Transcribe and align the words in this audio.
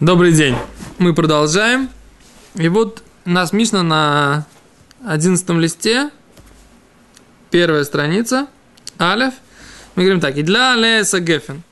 Добрый 0.00 0.32
день. 0.32 0.56
Мы 0.98 1.14
продолжаем. 1.14 1.88
И 2.56 2.68
вот 2.68 3.04
у 3.24 3.30
нас 3.30 3.52
Мишна 3.52 3.84
на 3.84 4.44
одиннадцатом 5.06 5.60
листе. 5.60 6.10
Первая 7.52 7.84
страница. 7.84 8.48
Алев. 8.98 9.34
Мы 9.94 10.02
говорим 10.02 10.20
так. 10.20 10.36
И 10.36 10.42
для 10.42 10.74
Леса 10.74 11.20
Гефен. 11.20 11.62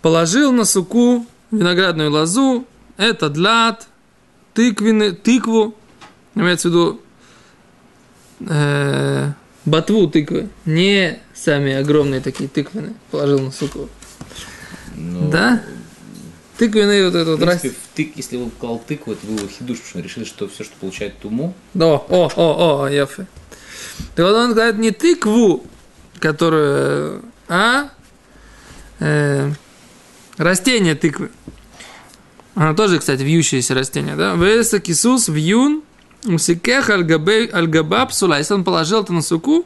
Положил 0.00 0.52
на 0.52 0.64
суку 0.64 1.26
виноградную 1.50 2.10
лозу. 2.10 2.66
Это 2.96 3.28
длат, 3.28 3.88
тыквины, 4.54 5.12
тыкву. 5.12 5.74
Имеется 6.34 6.68
в 6.68 6.70
виду 6.70 7.00
э, 8.48 9.32
ботву 9.66 10.08
тыквы. 10.08 10.48
Не 10.64 11.18
сами 11.34 11.74
огромные 11.74 12.22
такие 12.22 12.48
тыквины. 12.48 12.94
Положил 13.10 13.40
на 13.40 13.50
суку. 13.52 13.90
Ну, 14.96 15.30
Да? 15.30 15.62
Тыквенные 16.58 17.04
вот 17.04 17.14
это 17.14 17.36
В 17.36 17.40
вот 17.40 17.54
в 17.54 17.94
тык, 17.94 18.12
если 18.16 18.36
вы 18.36 18.50
клал 18.50 18.82
тыкву, 18.84 19.12
это 19.12 19.24
было 19.26 19.48
хидуш, 19.48 19.78
потому 19.78 19.90
что 19.90 20.00
решили, 20.00 20.24
что 20.24 20.48
все, 20.48 20.64
что 20.64 20.74
получает 20.80 21.16
туму, 21.18 21.54
О, 21.78 22.04
о, 22.08 22.30
о, 22.34 22.82
о, 22.82 22.88
яфе. 22.88 23.26
Так 24.16 24.26
вот 24.26 24.34
он 24.34 24.54
говорит 24.54 24.78
не 24.78 24.90
тыкву, 24.90 25.64
которую, 26.18 27.22
а 27.46 27.90
э, 28.98 29.52
растение 30.36 30.96
тыквы. 30.96 31.30
Она 32.56 32.74
тоже, 32.74 32.98
кстати, 32.98 33.22
вьющееся 33.22 33.74
растение, 33.74 34.16
да? 34.16 34.34
Веса 34.34 34.80
кисус 34.80 35.28
вьюн 35.28 35.82
усикех 36.24 36.90
альгаба 36.90 38.06
псула. 38.06 38.38
Если 38.38 38.54
он 38.54 38.64
положил 38.64 39.02
это 39.02 39.12
на 39.12 39.22
суку, 39.22 39.64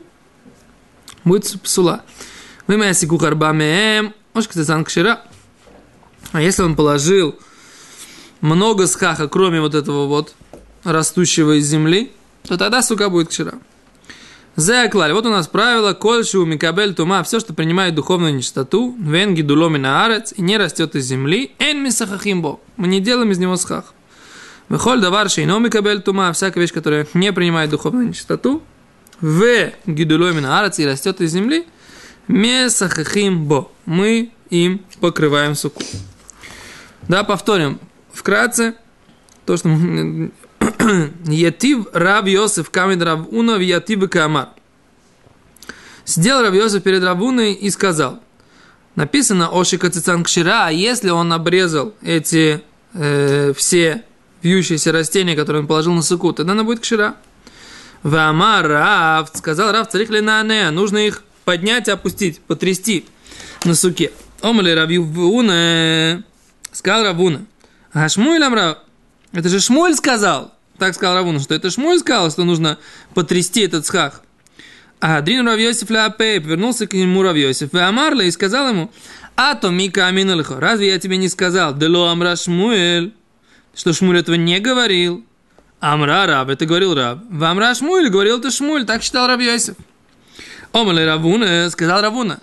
будет 1.25 1.59
псула. 1.63 2.03
Вы 2.67 2.77
моя 2.77 2.93
сику 2.93 3.17
харба 3.17 3.53
меем, 3.53 4.13
ошка 4.35 4.85
кшира. 4.85 5.23
А 6.33 6.41
если 6.41 6.63
он 6.63 6.77
положил 6.77 7.39
много 8.41 8.87
схаха, 8.87 9.29
кроме 9.29 9.61
вот 9.61 9.75
этого 9.75 10.07
вот 10.07 10.35
растущего 10.83 11.59
из 11.59 11.67
земли, 11.67 12.11
то 12.49 12.57
тогда 12.57 12.83
сука 12.83 13.09
будет 13.09 13.29
кшира. 13.29 13.55
Зеаклаль. 14.57 15.13
Вот 15.13 15.25
у 15.25 15.31
нас 15.31 15.47
правило. 15.47 15.95
Кольшу 15.95 16.45
микабель 16.45 16.95
тума. 16.95 17.23
Все, 17.23 17.41
что 17.41 17.55
принимает 17.55 17.95
духовную 17.95 18.35
нечистоту. 18.35 18.95
Венги 18.99 19.43
дуломи 19.43 19.79
на. 19.79 20.23
И 20.37 20.43
не 20.43 20.59
растет 20.59 20.95
из 20.95 21.07
земли. 21.07 21.53
Эн 21.59 21.83
мисахахимбо. 21.83 22.61
Мы 22.77 22.89
не 22.89 23.01
делаем 23.01 23.31
из 23.31 23.39
него 23.39 23.57
схах. 23.57 23.95
Выхоль 24.69 25.01
давар 25.01 25.31
шейно 25.31 25.59
микабель 25.59 26.03
тума. 26.03 26.33
Всякая 26.33 26.61
вещь, 26.61 26.73
которая 26.73 27.07
не 27.15 27.33
принимает 27.33 27.71
духовную 27.71 28.09
нечистоту. 28.09 28.63
В 29.21 29.73
гидуломи 29.87 30.41
на. 30.41 30.67
И 30.67 30.87
растет 30.87 31.21
из 31.23 31.31
земли. 31.33 31.67
Месахахимбо. 32.29 33.71
Мы 33.87 34.33
им 34.51 34.83
покрываем 35.01 35.55
суку. 35.55 35.83
Да, 37.09 37.25
повторим. 37.25 37.81
Вкратце. 38.13 38.75
То, 39.47 39.57
что 39.57 39.69
Ятив 41.27 41.87
Рав 41.93 42.29
Йосиф 42.29 42.71
Камид 42.71 43.03
Рав 43.03 43.27
Уна 43.33 43.57
в 43.57 43.61
Ятив 43.61 44.09
Камар. 44.11 44.49
Сидел 46.05 46.43
Рав 46.43 46.55
Йосиф 46.55 46.83
перед 46.83 47.03
Равуной 47.03 47.53
и 47.53 47.71
сказал, 47.71 48.21
написано 48.97 49.49
Ошика 49.53 49.91
Цицан 49.91 50.25
Кшира, 50.25 50.67
а 50.67 50.71
если 50.71 51.11
он 51.11 51.33
обрезал 51.33 51.95
эти 52.03 52.63
э, 52.95 53.53
все 53.57 54.05
вьющиеся 54.43 54.93
растения, 54.93 55.37
которые 55.37 55.63
он 55.63 55.69
положил 55.69 55.93
на 55.93 56.03
суку, 56.03 56.33
тогда 56.33 56.53
она 56.53 56.65
будет 56.65 56.81
Кшира. 56.81 57.17
Вамар 58.03 58.67
Рав, 58.67 59.31
сказал 59.33 59.73
Рав, 59.73 59.89
царих 59.89 60.11
ане, 60.11 60.71
нужно 60.71 60.99
их 60.99 61.23
поднять, 61.45 61.89
опустить, 61.89 62.41
потрясти 62.41 63.07
на 63.65 63.75
суке. 63.75 64.11
Омали 64.41 64.73
Рав 64.73 64.91
Ювуна, 64.91 66.25
сказал 66.73 67.05
Равуна, 67.05 67.47
а 67.93 68.09
Шмуэль 68.09 68.43
Рав, 68.43 68.79
это 69.33 69.49
же 69.49 69.61
Шмуэль 69.61 69.95
сказал, 69.95 70.55
так 70.79 70.95
сказал 70.95 71.15
Равуна, 71.15 71.41
что 71.41 71.55
это 71.55 71.71
Шмуэль 71.71 72.01
сказал, 72.01 72.31
что 72.31 72.45
нужно 72.45 72.79
потрясти 73.15 73.63
этот 73.63 73.87
схах. 73.87 74.23
А 75.01 75.19
Адрин 75.19 75.47
Рав 75.47 75.59
Йосиф 75.59 75.91
Ляпей 75.91 76.41
повернулся 76.41 76.87
к 76.87 76.95
нему 76.95 77.23
Рав 77.23 77.37
Йосиф 77.37 77.75
и 77.75 77.79
Амарла 77.79 78.23
и 78.23 78.31
сказал 78.31 78.69
ему, 78.69 78.91
а 79.37 79.55
то 79.55 79.71
Мика 79.71 80.07
Аминалихо, 80.07 80.61
разве 80.61 80.89
я 80.89 80.99
тебе 80.99 81.17
не 81.17 81.29
сказал, 81.29 81.75
Дело 81.77 82.11
Амра 82.11 82.37
Шмуэль, 82.37 83.15
что 83.75 83.93
Шмуль 83.93 84.19
этого 84.19 84.37
не 84.37 84.59
говорил? 84.61 85.25
Амра 85.81 86.27
Раб, 86.27 86.49
это 86.49 86.65
говорил 86.65 86.95
Раб. 86.95 87.19
В 87.29 87.43
Амра 87.43 87.75
Шмуэль 87.75 88.09
говорил 88.09 88.39
это 88.39 88.51
Шмуль, 88.51 88.85
так 88.85 89.03
считал 89.03 89.27
Рав 89.27 89.41
Йосиф. 89.41 89.75
Омале 90.73 91.05
Равуна, 91.05 91.69
сказал 91.71 92.01
Равуна. 92.01 92.41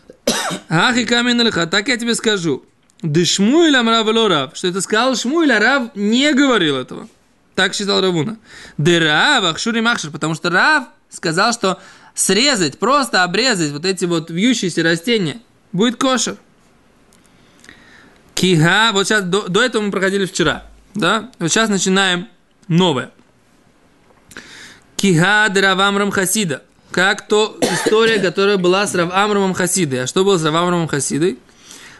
Ах 0.69 0.97
и 0.97 1.06
Каминалиха, 1.06 1.66
так 1.66 1.88
я 1.88 1.97
тебе 1.97 2.16
скажу. 2.16 2.63
Да 3.01 3.23
Шмуэль 3.23 3.75
Амра 3.75 4.03
вело 4.03 4.27
Рав, 4.27 4.55
что 4.55 4.67
это 4.67 4.81
сказал 4.81 5.15
Шмуэль, 5.15 5.53
а 5.53 5.59
Рав 5.59 5.95
не 5.95 6.33
говорил 6.33 6.75
этого. 6.75 7.07
Так 7.55 7.73
считал 7.73 8.01
Равуна. 8.01 8.37
Да 8.77 8.99
Рав, 8.99 9.43
Ахшури 9.45 9.79
Махшир, 9.79 10.11
потому 10.11 10.35
что 10.35 10.49
Рав 10.49 10.85
сказал, 11.09 11.53
что 11.53 11.79
срезать, 12.13 12.77
просто 12.77 13.23
обрезать 13.23 13.71
вот 13.71 13.85
эти 13.85 14.05
вот 14.05 14.29
вьющиеся 14.29 14.83
растения 14.83 15.39
будет 15.71 15.95
кошер. 15.95 16.38
Кига, 18.35 18.91
вот 18.93 19.07
сейчас, 19.07 19.23
до, 19.23 19.47
до 19.47 19.61
этого 19.61 19.81
мы 19.81 19.91
проходили 19.91 20.25
вчера, 20.25 20.65
да? 20.95 21.29
Вот 21.39 21.49
сейчас 21.49 21.69
начинаем 21.69 22.27
новое. 22.67 23.11
Кига 24.95 25.47
Равамрам 25.53 26.11
Хасида. 26.11 26.63
Как 26.91 27.27
то 27.27 27.57
история, 27.61 28.19
которая 28.19 28.57
была 28.57 28.88
с 28.88 28.95
Равамрамом 28.95 29.53
Хасидой. 29.53 30.03
А 30.03 30.07
что 30.07 30.23
было 30.23 30.38
с 30.38 30.43
Равамрамом 30.43 30.88
Хасидой? 30.88 31.38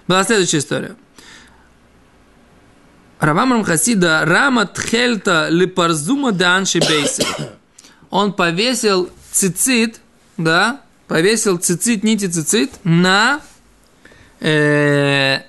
Была 0.10 0.24
следующая 0.24 0.58
история. 0.58 0.96
Равамрам 3.20 3.64
Хасида 3.64 4.24
Рама 4.26 4.66
Тхельта 4.66 5.50
Липарзума 5.52 6.32
Данши 6.32 6.80
Бейси. 6.80 7.24
Он 8.10 8.34
повесил 8.34 9.12
цицит, 9.32 10.00
да, 10.36 10.82
повесил 11.08 11.60
цицит, 11.60 12.04
нити 12.04 12.26
цицит 12.26 12.72
на 12.84 13.42
э, 14.40 15.42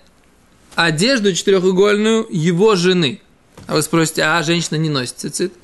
одежду 0.74 1.32
четырехугольную 1.32 2.26
его 2.28 2.76
жены. 2.76 3.22
А 3.66 3.76
вы 3.76 3.80
спросите, 3.80 4.24
а 4.24 4.42
женщина 4.42 4.76
не 4.76 4.90
носит 4.90 5.20
цицит? 5.20 5.54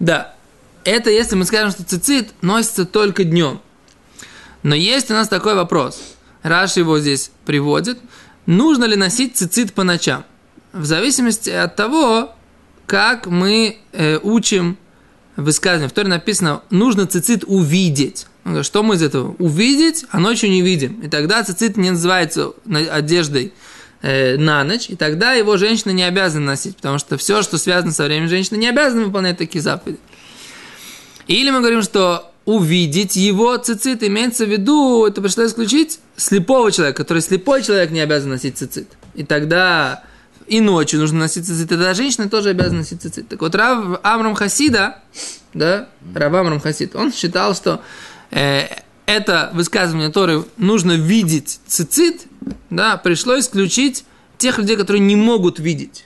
Да, 0.00 0.34
это 0.82 1.08
если 1.08 1.36
мы 1.36 1.44
скажем, 1.44 1.70
что 1.70 1.84
цицит 1.84 2.32
носится 2.42 2.84
только 2.84 3.22
днем. 3.22 3.60
Но 4.64 4.74
есть 4.74 5.08
у 5.12 5.14
нас 5.14 5.28
такой 5.28 5.54
вопрос. 5.54 6.16
Раш 6.44 6.76
его 6.76 6.98
здесь 6.98 7.30
приводит. 7.46 7.98
Нужно 8.46 8.84
ли 8.84 8.96
носить 8.96 9.36
цицит 9.36 9.72
по 9.72 9.84
ночам? 9.84 10.24
В 10.72 10.84
зависимости 10.84 11.50
от 11.50 11.76
того, 11.76 12.34
как 12.86 13.26
мы 13.26 13.78
э, 13.92 14.18
учим 14.22 14.76
высказывание. 15.36 15.88
В 15.88 15.92
Торе 15.92 16.08
написано, 16.08 16.62
нужно 16.70 17.06
цицит 17.06 17.44
увидеть. 17.46 18.26
Что 18.62 18.82
мы 18.82 18.96
из 18.96 19.02
этого? 19.02 19.34
Увидеть, 19.38 20.04
а 20.10 20.20
ночью 20.20 20.50
не 20.50 20.62
видим. 20.62 21.00
И 21.00 21.08
тогда 21.08 21.42
цицит 21.42 21.76
не 21.76 21.90
называется 21.90 22.52
одеждой 22.90 23.54
э, 24.02 24.36
на 24.36 24.62
ночь, 24.64 24.90
и 24.90 24.96
тогда 24.96 25.32
его 25.32 25.56
женщина 25.56 25.92
не 25.92 26.02
обязана 26.02 26.46
носить, 26.46 26.76
потому 26.76 26.98
что 26.98 27.16
все, 27.16 27.42
что 27.42 27.56
связано 27.56 27.92
со 27.92 28.04
временем 28.04 28.28
женщины, 28.28 28.58
не 28.58 28.68
обязана 28.68 29.06
выполнять 29.06 29.38
такие 29.38 29.62
заповеди. 29.62 29.98
Или 31.26 31.50
мы 31.50 31.60
говорим, 31.60 31.82
что 31.82 32.33
увидеть 32.44 33.16
его 33.16 33.56
цицит 33.56 34.02
имеется 34.02 34.44
в 34.44 34.50
виду, 34.50 35.06
это 35.06 35.22
пришло 35.22 35.46
исключить 35.46 35.98
слепого 36.16 36.70
человека, 36.70 37.02
который 37.02 37.22
слепой 37.22 37.62
человек 37.62 37.90
не 37.90 38.00
обязан 38.00 38.30
носить 38.30 38.58
цицит. 38.58 38.88
И 39.14 39.24
тогда 39.24 40.04
и 40.46 40.60
ночью 40.60 41.00
нужно 41.00 41.20
носить 41.20 41.46
цицит, 41.46 41.68
тогда 41.70 41.94
женщина 41.94 42.28
тоже 42.28 42.50
обязана 42.50 42.78
носить 42.78 43.00
цицит. 43.00 43.28
Так 43.28 43.40
вот, 43.40 43.54
Рав 43.54 44.00
Амрам 44.02 44.34
Хасида, 44.34 44.98
да, 45.54 45.88
Рав 46.14 46.34
Амрам 46.34 46.60
Хасид, 46.60 46.94
он 46.94 47.12
считал, 47.12 47.54
что 47.54 47.80
э, 48.30 48.66
это 49.06 49.50
высказывание 49.54 50.10
Торы 50.10 50.44
нужно 50.58 50.92
видеть 50.92 51.60
цицит, 51.66 52.26
да, 52.68 52.98
пришло 52.98 53.38
исключить 53.38 54.04
тех 54.36 54.58
людей, 54.58 54.76
которые 54.76 55.00
не 55.00 55.16
могут 55.16 55.58
видеть. 55.58 56.04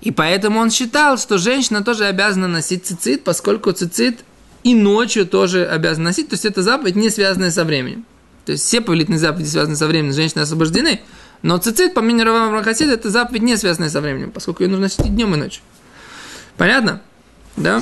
И 0.00 0.10
поэтому 0.10 0.60
он 0.60 0.70
считал, 0.70 1.18
что 1.18 1.38
женщина 1.38 1.84
тоже 1.84 2.06
обязана 2.06 2.48
носить 2.48 2.86
цицит, 2.86 3.22
поскольку 3.22 3.70
цицит 3.72 4.24
и 4.66 4.74
ночью 4.74 5.28
тоже 5.28 5.64
обязана 5.64 6.06
носить. 6.06 6.28
То 6.28 6.34
есть 6.34 6.44
это 6.44 6.60
заповедь, 6.60 6.96
не 6.96 7.08
связанная 7.08 7.52
со 7.52 7.64
временем. 7.64 8.04
То 8.44 8.50
есть 8.50 8.64
все 8.64 8.80
повелительные 8.80 9.20
заповеди, 9.20 9.46
связанные 9.46 9.76
со 9.76 9.86
временем, 9.86 10.12
женщины 10.12 10.40
освобождены. 10.40 11.02
Но 11.42 11.56
цицит, 11.58 11.94
по 11.94 12.00
мнению 12.00 12.26
Равама 12.26 12.64
Хасида, 12.64 12.94
это 12.94 13.08
заповедь, 13.08 13.42
не 13.42 13.56
связанная 13.56 13.90
со 13.90 14.00
временем, 14.00 14.32
поскольку 14.32 14.64
ее 14.64 14.68
нужно 14.68 14.86
носить 14.86 15.06
и 15.06 15.08
днем, 15.08 15.34
и 15.34 15.36
ночью. 15.36 15.62
Понятно? 16.56 17.00
Да? 17.56 17.80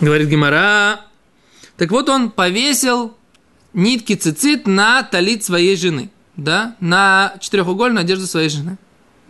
Говорит 0.00 0.30
Гимара. 0.30 1.02
Так 1.76 1.90
вот, 1.90 2.08
он 2.08 2.30
повесил 2.30 3.14
нитки 3.74 4.14
цицит 4.14 4.66
на 4.66 5.02
талит 5.02 5.44
своей 5.44 5.76
жены. 5.76 6.10
Да? 6.36 6.74
На 6.80 7.34
четырехугольную 7.38 8.00
одежду 8.00 8.26
своей 8.26 8.48
жены. 8.48 8.78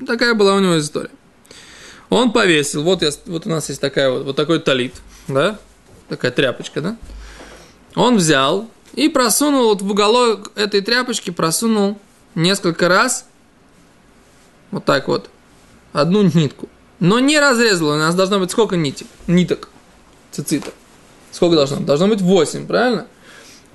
Такая 0.06 0.34
была 0.34 0.54
у 0.54 0.60
него 0.60 0.78
история. 0.78 1.10
Он 2.08 2.30
повесил, 2.30 2.84
вот, 2.84 3.02
я, 3.02 3.10
вот 3.26 3.46
у 3.46 3.50
нас 3.50 3.68
есть 3.68 3.80
такая 3.80 4.10
вот, 4.10 4.26
вот 4.26 4.36
такой 4.36 4.60
талит, 4.60 4.94
да? 5.26 5.58
Такая 6.08 6.30
тряпочка, 6.30 6.80
да? 6.80 6.96
Он 7.94 8.16
взял 8.16 8.68
и 8.94 9.08
просунул 9.08 9.68
вот 9.68 9.82
в 9.82 9.90
уголок 9.90 10.52
этой 10.54 10.80
тряпочки, 10.80 11.30
просунул 11.30 11.98
несколько 12.34 12.88
раз, 12.88 13.26
вот 14.70 14.84
так 14.84 15.08
вот, 15.08 15.30
одну 15.92 16.22
нитку, 16.22 16.68
но 17.00 17.18
не 17.18 17.38
разрезал, 17.38 17.88
у 17.90 17.96
нас 17.96 18.14
должно 18.14 18.38
быть 18.38 18.50
сколько 18.50 18.76
ниток? 18.76 19.06
Ниток, 19.26 19.68
цицитов. 20.30 20.74
Сколько 21.30 21.56
должно? 21.56 21.80
Должно 21.80 22.08
быть 22.08 22.20
8, 22.20 22.66
правильно? 22.66 23.06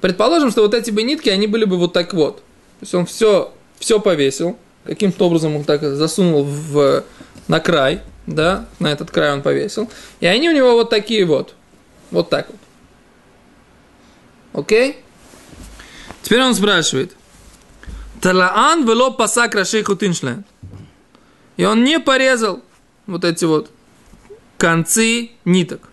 Предположим, 0.02 0.52
что 0.52 0.62
вот 0.62 0.74
эти 0.74 0.92
бы 0.92 1.04
нитки, 1.04 1.30
они 1.30 1.48
были 1.48 1.66
бы 1.66 1.78
вот 1.78 1.92
так 1.94 2.14
вот. 2.14 2.38
То 2.38 2.84
есть 2.84 2.96
он 2.96 3.06
все, 3.06 3.54
все 3.80 4.00
повесил, 4.00 4.58
каким-то 4.86 5.26
образом 5.26 5.58
он 5.58 5.64
так 5.66 5.82
засунул 5.84 6.44
в, 6.44 7.04
на 7.50 7.60
край, 7.60 8.02
да, 8.26 8.66
на 8.80 8.92
этот 8.92 9.12
край 9.12 9.34
он 9.34 9.42
повесил. 9.42 9.90
И 10.22 10.26
они 10.26 10.50
у 10.50 10.54
него 10.54 10.74
вот 10.74 10.90
такие 10.90 11.26
вот. 11.26 11.56
Вот 12.12 12.30
так 12.30 12.48
вот. 12.50 12.60
Окей? 14.54 15.04
Теперь 16.22 16.42
он 16.42 16.56
спрашивает. 16.56 17.16
Талаан 18.22 18.86
вело 18.86 19.12
пасак 19.12 19.56
рашей 19.56 19.84
хутиншлен. 19.84 20.44
И 21.58 21.66
он 21.66 21.84
не 21.84 22.00
порезал 22.00 22.62
вот 23.06 23.24
эти 23.24 23.46
вот 23.46 23.72
концы 24.58 25.32
ниток. 25.46 25.90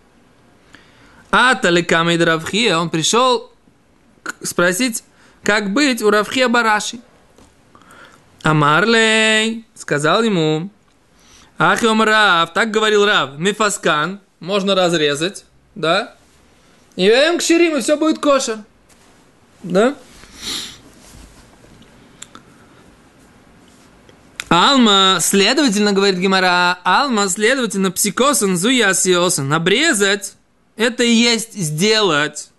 А 1.31 1.55
таликамид 1.55 2.23
Равхия, 2.23 2.79
он 2.79 2.91
пришел 2.91 3.53
спросить, 4.43 5.05
как 5.43 5.73
быть 5.73 6.03
у 6.03 6.11
Равхия 6.11 6.49
Бараши. 6.49 6.99
Амарлей 8.43 9.67
сказал 9.75 10.23
ему, 10.23 10.71
Ахиом 11.59 12.03
Рав, 12.03 12.53
так 12.53 12.71
говорил 12.71 13.05
Рав, 13.05 13.39
мифаскан, 13.39 14.21
можно 14.41 14.75
разрезать, 14.75 15.45
да? 15.76 16.14
И 16.96 17.08
к 17.08 17.38
кширим, 17.38 17.76
и 17.76 17.81
все 17.81 17.96
будет 17.96 18.19
кошер. 18.19 18.58
Да? 19.62 19.94
Алма, 24.49 25.19
следовательно, 25.20 25.93
говорит 25.93 26.19
Гимара, 26.19 26.78
Алма, 26.84 27.28
следовательно, 27.28 27.90
псикосан, 27.90 28.56
зуясиосан, 28.56 29.52
обрезать, 29.52 30.34
это 30.76 31.05
и 31.05 31.12
есть 31.12 31.55
сделать. 31.55 32.50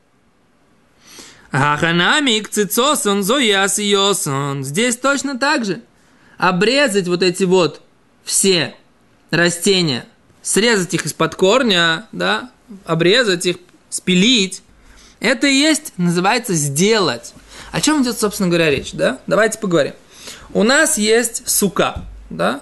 Аханамик, 1.49 2.49
цицосан, 2.49 3.23
зуясиосан. 3.23 4.63
Здесь 4.63 4.97
точно 4.97 5.39
так 5.39 5.65
же. 5.65 5.81
Обрезать 6.37 7.07
вот 7.07 7.23
эти 7.23 7.45
вот 7.45 7.81
все 8.23 8.75
растения, 9.31 10.05
срезать 10.41 10.93
их 10.93 11.05
из-под 11.05 11.35
корня, 11.35 12.07
да, 12.11 12.51
обрезать 12.85 13.45
их, 13.45 13.57
спилить, 13.89 14.61
это 15.19 15.47
и 15.47 15.53
есть, 15.53 15.93
называется 15.97 16.53
сделать. 16.53 17.33
О 17.71 17.81
чем 17.81 18.03
идет, 18.03 18.19
собственно 18.19 18.49
говоря, 18.49 18.69
речь, 18.69 18.91
да? 18.93 19.19
Давайте 19.27 19.59
поговорим. 19.59 19.93
У 20.53 20.63
нас 20.63 20.97
есть 20.97 21.47
сука, 21.47 22.05
да? 22.29 22.61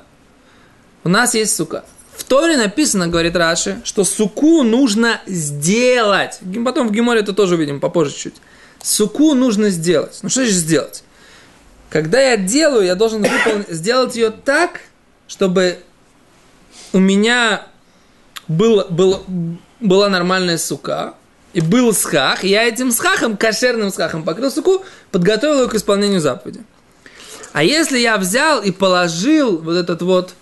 У 1.03 1.09
нас 1.09 1.35
есть 1.35 1.55
сука. 1.55 1.85
В 2.15 2.23
Торе 2.23 2.57
написано, 2.57 3.07
говорит 3.07 3.35
Раши, 3.35 3.81
что 3.83 4.03
суку 4.03 4.63
нужно 4.63 5.21
сделать. 5.27 6.39
Потом 6.63 6.87
в 6.87 6.91
Геморе 6.91 7.19
это 7.19 7.33
тоже 7.33 7.55
увидим 7.55 7.79
попозже 7.79 8.15
чуть. 8.15 8.35
Суку 8.81 9.33
нужно 9.33 9.69
сделать. 9.69 10.19
Ну 10.21 10.29
что 10.29 10.45
же 10.45 10.51
сделать? 10.51 11.03
Когда 11.89 12.19
я 12.21 12.37
делаю, 12.37 12.85
я 12.85 12.95
должен 12.95 13.21
выполнить, 13.21 13.69
сделать 13.69 14.15
ее 14.15 14.29
так, 14.31 14.81
чтобы 15.27 15.79
у 16.93 16.99
меня 16.99 17.67
был, 18.47 18.85
был, 18.89 19.23
была 19.87 20.09
нормальная 20.09 20.57
сука, 20.57 21.13
и 21.53 21.61
был 21.61 21.93
схах, 21.93 22.43
я 22.43 22.67
этим 22.67 22.91
схахом, 22.91 23.37
кошерным 23.37 23.89
схахом 23.89 24.23
покрыл 24.23 24.51
суку, 24.51 24.83
подготовил 25.11 25.59
его 25.59 25.69
к 25.69 25.75
исполнению 25.75 26.19
заповеди. 26.19 26.61
А 27.53 27.63
если 27.63 27.97
я 27.97 28.17
взял 28.17 28.61
и 28.61 28.71
положил 28.71 29.59
вот 29.59 29.77
этот 29.77 30.01
вот 30.01 30.33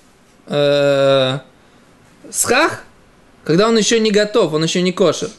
э, 0.48 1.38
схах, 2.32 2.82
когда 3.44 3.68
он 3.68 3.78
еще 3.78 4.00
не 4.00 4.10
готов, 4.10 4.54
он 4.54 4.64
еще 4.64 4.82
не 4.82 4.92
кошер, 4.92 5.30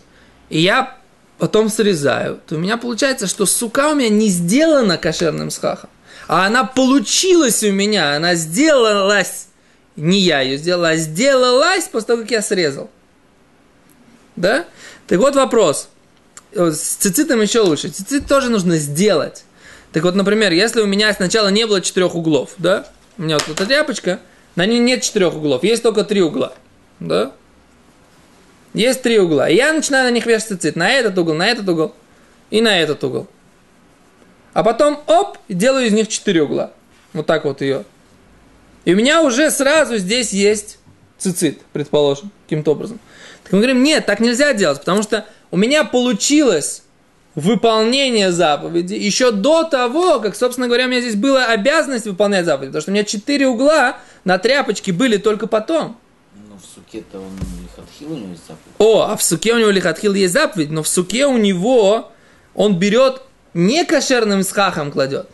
и 0.48 0.60
я 0.60 0.96
потом 1.38 1.68
срезаю, 1.68 2.40
то 2.46 2.54
у 2.54 2.58
меня 2.58 2.76
получается, 2.76 3.26
что 3.26 3.44
сука 3.44 3.90
у 3.90 3.96
меня 3.96 4.10
не 4.10 4.28
сделана 4.28 4.96
кошерным 4.96 5.50
схахом, 5.50 5.90
а 6.28 6.46
она 6.46 6.62
получилась 6.62 7.64
у 7.64 7.72
меня, 7.72 8.14
она 8.14 8.36
сделалась, 8.36 9.48
не 9.96 10.20
я 10.20 10.40
ее 10.40 10.56
сделала, 10.56 10.90
а 10.90 10.96
сделалась 10.96 11.88
после 11.88 12.06
того, 12.06 12.22
как 12.22 12.30
я 12.30 12.42
срезал. 12.42 12.90
Да? 14.36 14.64
Так 15.06 15.18
вот 15.18 15.34
вопрос. 15.36 15.88
С 16.52 16.96
цицитом 16.96 17.40
еще 17.40 17.60
лучше. 17.60 17.88
Цицит 17.88 18.26
тоже 18.26 18.50
нужно 18.50 18.76
сделать. 18.78 19.44
Так 19.92 20.02
вот, 20.02 20.16
например, 20.16 20.52
если 20.52 20.80
у 20.80 20.86
меня 20.86 21.12
сначала 21.14 21.48
не 21.48 21.66
было 21.66 21.80
четырех 21.80 22.16
углов, 22.16 22.50
да, 22.58 22.86
у 23.16 23.22
меня 23.22 23.38
вот 23.38 23.48
эта 23.48 23.64
тряпочка, 23.64 24.18
на 24.56 24.66
ней 24.66 24.80
нет 24.80 25.02
четырех 25.02 25.36
углов, 25.36 25.62
есть 25.62 25.84
только 25.84 26.02
три 26.02 26.20
угла, 26.20 26.52
да, 26.98 27.32
есть 28.72 29.02
три 29.02 29.20
угла. 29.20 29.48
И 29.48 29.54
я 29.54 29.72
начинаю 29.72 30.10
на 30.10 30.12
них 30.12 30.26
вешать 30.26 30.48
цицит, 30.48 30.74
на 30.74 30.90
этот 30.90 31.16
угол, 31.16 31.34
на 31.34 31.46
этот 31.46 31.68
угол 31.68 31.94
и 32.50 32.60
на 32.60 32.76
этот 32.76 33.04
угол. 33.04 33.28
А 34.52 34.64
потом, 34.64 35.00
оп, 35.06 35.38
делаю 35.48 35.86
из 35.86 35.92
них 35.92 36.08
четыре 36.08 36.42
угла. 36.42 36.72
Вот 37.12 37.26
так 37.26 37.44
вот 37.44 37.60
ее. 37.60 37.84
И 38.84 38.94
у 38.94 38.96
меня 38.96 39.22
уже 39.22 39.50
сразу 39.52 39.96
здесь 39.98 40.32
есть 40.32 40.78
цицит, 41.18 41.60
предположим, 41.72 42.32
каким-то 42.46 42.72
образом. 42.72 42.98
Так 43.44 43.52
мы 43.52 43.58
говорим, 43.58 43.82
нет, 43.82 44.06
так 44.06 44.20
нельзя 44.20 44.52
делать, 44.54 44.80
потому 44.80 45.02
что 45.02 45.26
у 45.50 45.56
меня 45.56 45.84
получилось 45.84 46.82
выполнение 47.34 48.32
заповеди 48.32 48.94
еще 48.94 49.30
до 49.30 49.64
того, 49.64 50.20
как, 50.20 50.36
собственно 50.36 50.66
говоря, 50.66 50.86
у 50.86 50.88
меня 50.88 51.00
здесь 51.00 51.16
была 51.16 51.46
обязанность 51.46 52.06
выполнять 52.06 52.44
заповедь, 52.44 52.70
потому 52.70 52.82
что 52.82 52.90
у 52.90 52.94
меня 52.94 53.04
четыре 53.04 53.48
угла 53.48 53.98
на 54.24 54.38
тряпочке 54.38 54.92
были 54.92 55.16
только 55.16 55.46
потом. 55.46 55.98
Но 56.48 56.56
в 56.56 56.64
суке-то 56.64 57.18
он 57.18 57.32
лихатхил 57.62 58.12
у 58.12 58.16
него 58.16 58.30
есть 58.30 58.46
заповедь. 58.46 58.74
О, 58.78 59.02
а 59.10 59.16
в 59.16 59.22
суке 59.22 59.52
у 59.52 59.58
него 59.58 59.70
лихатхил 59.70 60.14
есть 60.14 60.32
заповедь, 60.32 60.70
но 60.70 60.82
в 60.82 60.88
суке 60.88 61.26
у 61.26 61.36
него 61.36 62.12
он 62.54 62.78
берет 62.78 63.22
не 63.52 63.84
кошерным 63.84 64.42
схахом 64.42 64.90
кладет, 64.90 65.28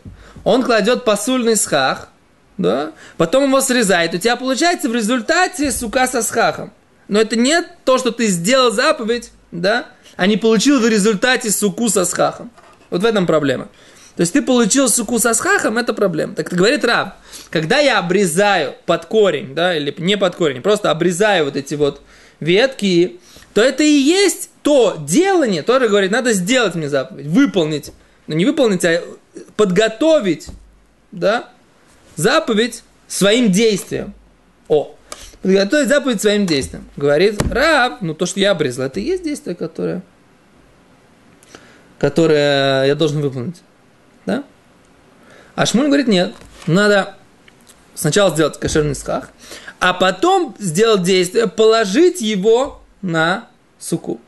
он 0.44 0.62
кладет 0.62 1.04
посульный 1.04 1.56
схах, 1.56 2.08
да, 2.56 2.92
потом 3.18 3.44
его 3.44 3.60
срезает. 3.60 4.14
У 4.14 4.18
тебя 4.18 4.36
получается 4.36 4.88
в 4.88 4.94
результате 4.94 5.70
сука 5.70 6.06
со 6.06 6.22
схахом 6.22 6.72
но 7.10 7.20
это 7.20 7.34
не 7.34 7.60
то, 7.84 7.98
что 7.98 8.12
ты 8.12 8.28
сделал 8.28 8.70
заповедь, 8.70 9.32
да, 9.50 9.88
а 10.16 10.28
не 10.28 10.36
получил 10.36 10.78
в 10.78 10.88
результате 10.88 11.50
суку 11.50 11.88
со 11.88 12.04
схахом. 12.04 12.52
Вот 12.88 13.02
в 13.02 13.04
этом 13.04 13.26
проблема. 13.26 13.68
То 14.14 14.20
есть 14.20 14.32
ты 14.32 14.42
получил 14.42 14.88
суку 14.88 15.18
со 15.18 15.34
схахом, 15.34 15.76
это 15.76 15.92
проблема. 15.92 16.36
Так 16.36 16.50
говорит 16.50 16.84
Раб, 16.84 17.16
когда 17.50 17.80
я 17.80 17.98
обрезаю 17.98 18.76
под 18.86 19.06
корень, 19.06 19.56
да, 19.56 19.76
или 19.76 19.92
не 19.98 20.16
под 20.16 20.36
корень, 20.36 20.62
просто 20.62 20.92
обрезаю 20.92 21.46
вот 21.46 21.56
эти 21.56 21.74
вот 21.74 22.00
ветки, 22.38 23.18
то 23.54 23.60
это 23.60 23.82
и 23.82 23.90
есть 23.90 24.50
то 24.62 24.96
делание, 25.00 25.64
то, 25.64 25.80
говорит, 25.80 26.12
надо 26.12 26.32
сделать 26.32 26.76
мне 26.76 26.88
заповедь, 26.88 27.26
выполнить. 27.26 27.90
Ну, 28.28 28.36
не 28.36 28.44
выполнить, 28.44 28.84
а 28.84 29.02
подготовить, 29.56 30.46
да, 31.10 31.48
заповедь 32.14 32.84
своим 33.08 33.50
действием. 33.50 34.14
О, 34.68 34.94
подготовить 35.42 35.88
заповедь 35.88 36.20
своим 36.20 36.46
действием. 36.46 36.88
Говорит 36.96 37.40
раб, 37.50 37.98
ну 38.00 38.14
то, 38.14 38.26
что 38.26 38.40
я 38.40 38.52
обрезал, 38.52 38.86
это 38.86 39.00
и 39.00 39.04
есть 39.04 39.22
действие, 39.22 39.56
которое, 39.56 40.02
которое 41.98 42.84
я 42.86 42.94
должен 42.94 43.20
выполнить. 43.20 43.62
Да? 44.26 44.44
А 45.54 45.66
Шмуль 45.66 45.86
говорит, 45.86 46.08
нет, 46.08 46.34
надо 46.66 47.16
сначала 47.94 48.30
сделать 48.30 48.58
кошерный 48.58 48.94
сках, 48.94 49.30
а 49.78 49.94
потом 49.94 50.54
сделать 50.58 51.02
действие, 51.02 51.48
положить 51.48 52.20
его 52.20 52.82
на 53.02 53.48
суку. 53.78 54.20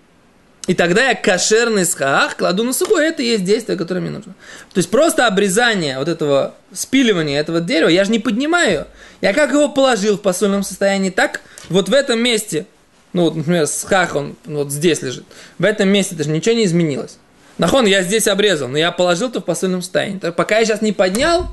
И 0.68 0.74
тогда 0.74 1.08
я 1.08 1.14
кошерный 1.16 1.84
схах 1.84 2.36
кладу 2.36 2.62
на 2.62 2.72
сухой, 2.72 3.08
это 3.08 3.22
и 3.22 3.26
есть 3.26 3.44
действие, 3.44 3.76
которое 3.76 4.00
мне 4.00 4.10
нужно. 4.10 4.34
То 4.72 4.78
есть 4.78 4.90
просто 4.90 5.26
обрезание 5.26 5.98
вот 5.98 6.06
этого, 6.06 6.54
спиливания 6.72 7.40
этого 7.40 7.60
дерева, 7.60 7.88
я 7.88 8.04
же 8.04 8.12
не 8.12 8.20
поднимаю. 8.20 8.86
Я 9.20 9.32
как 9.32 9.52
его 9.52 9.68
положил 9.68 10.18
в 10.18 10.22
посольном 10.22 10.62
состоянии, 10.62 11.10
так 11.10 11.40
вот 11.68 11.88
в 11.88 11.92
этом 11.92 12.20
месте, 12.20 12.66
ну 13.12 13.24
вот, 13.24 13.34
например, 13.34 13.66
схах 13.66 14.14
он 14.14 14.36
вот 14.44 14.70
здесь 14.70 15.02
лежит, 15.02 15.24
в 15.58 15.64
этом 15.64 15.88
месте 15.88 16.14
даже 16.14 16.30
ничего 16.30 16.54
не 16.54 16.64
изменилось. 16.64 17.18
Нахон, 17.58 17.86
я 17.86 18.02
здесь 18.02 18.28
обрезал, 18.28 18.68
но 18.68 18.78
я 18.78 18.92
положил-то 18.92 19.40
в 19.40 19.44
посольном 19.44 19.82
состоянии. 19.82 20.18
Так, 20.18 20.36
пока 20.36 20.58
я 20.58 20.64
сейчас 20.64 20.80
не 20.80 20.92
поднял, 20.92 21.48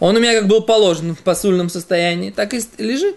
он 0.00 0.16
у 0.16 0.20
меня 0.20 0.34
как 0.34 0.48
был 0.48 0.62
положен 0.62 1.14
в 1.14 1.20
посульном 1.20 1.70
состоянии, 1.70 2.30
так 2.30 2.54
и 2.54 2.60
лежит. 2.78 3.16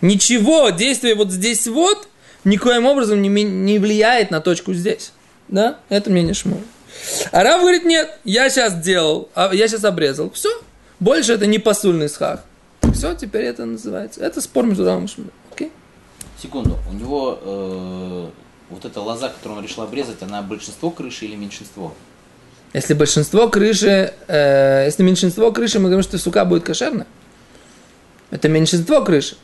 Ничего, 0.00 0.70
действие 0.70 1.14
вот 1.14 1.30
здесь 1.30 1.66
вот– 1.66 2.08
никоим 2.44 2.86
образом 2.86 3.20
не, 3.22 3.28
не 3.28 3.78
влияет 3.78 4.30
на 4.30 4.40
точку 4.40 4.72
здесь. 4.74 5.12
Да? 5.48 5.78
Это 5.88 6.10
мнение 6.10 6.34
Шмуля. 6.34 6.62
А 7.32 7.42
Рав 7.42 7.60
говорит, 7.60 7.84
нет, 7.84 8.18
я 8.24 8.48
сейчас 8.50 8.74
делал, 8.74 9.28
а 9.34 9.52
я 9.54 9.68
сейчас 9.68 9.84
обрезал. 9.84 10.30
Все, 10.30 10.50
больше 10.98 11.32
это 11.32 11.46
не 11.46 11.58
посульный 11.58 12.08
схах. 12.08 12.40
Все, 12.92 13.14
теперь 13.14 13.44
это 13.44 13.64
называется. 13.64 14.20
Это 14.20 14.40
спор 14.40 14.66
между 14.66 14.84
Равом 14.84 15.04
и 15.04 15.08
Шмулем. 15.08 15.32
Окей? 15.52 15.72
Секунду, 16.40 16.78
у 16.90 16.94
него 16.94 17.38
э, 17.42 18.28
вот 18.70 18.84
эта 18.84 19.00
лоза, 19.00 19.28
которую 19.28 19.58
он 19.58 19.64
решил 19.64 19.82
обрезать, 19.82 20.22
она 20.22 20.42
большинство 20.42 20.90
крыши 20.90 21.26
или 21.26 21.36
меньшинство? 21.36 21.94
Если 22.72 22.94
большинство 22.94 23.48
крыши, 23.48 24.14
э, 24.28 24.84
если 24.86 25.02
меньшинство 25.02 25.50
крыши, 25.52 25.78
мы 25.78 25.86
говорим, 25.86 26.02
что 26.02 26.18
сука 26.18 26.44
будет 26.44 26.64
кошерная. 26.64 27.06
Это 28.30 28.48
меньшинство 28.48 29.02
крыши. 29.02 29.36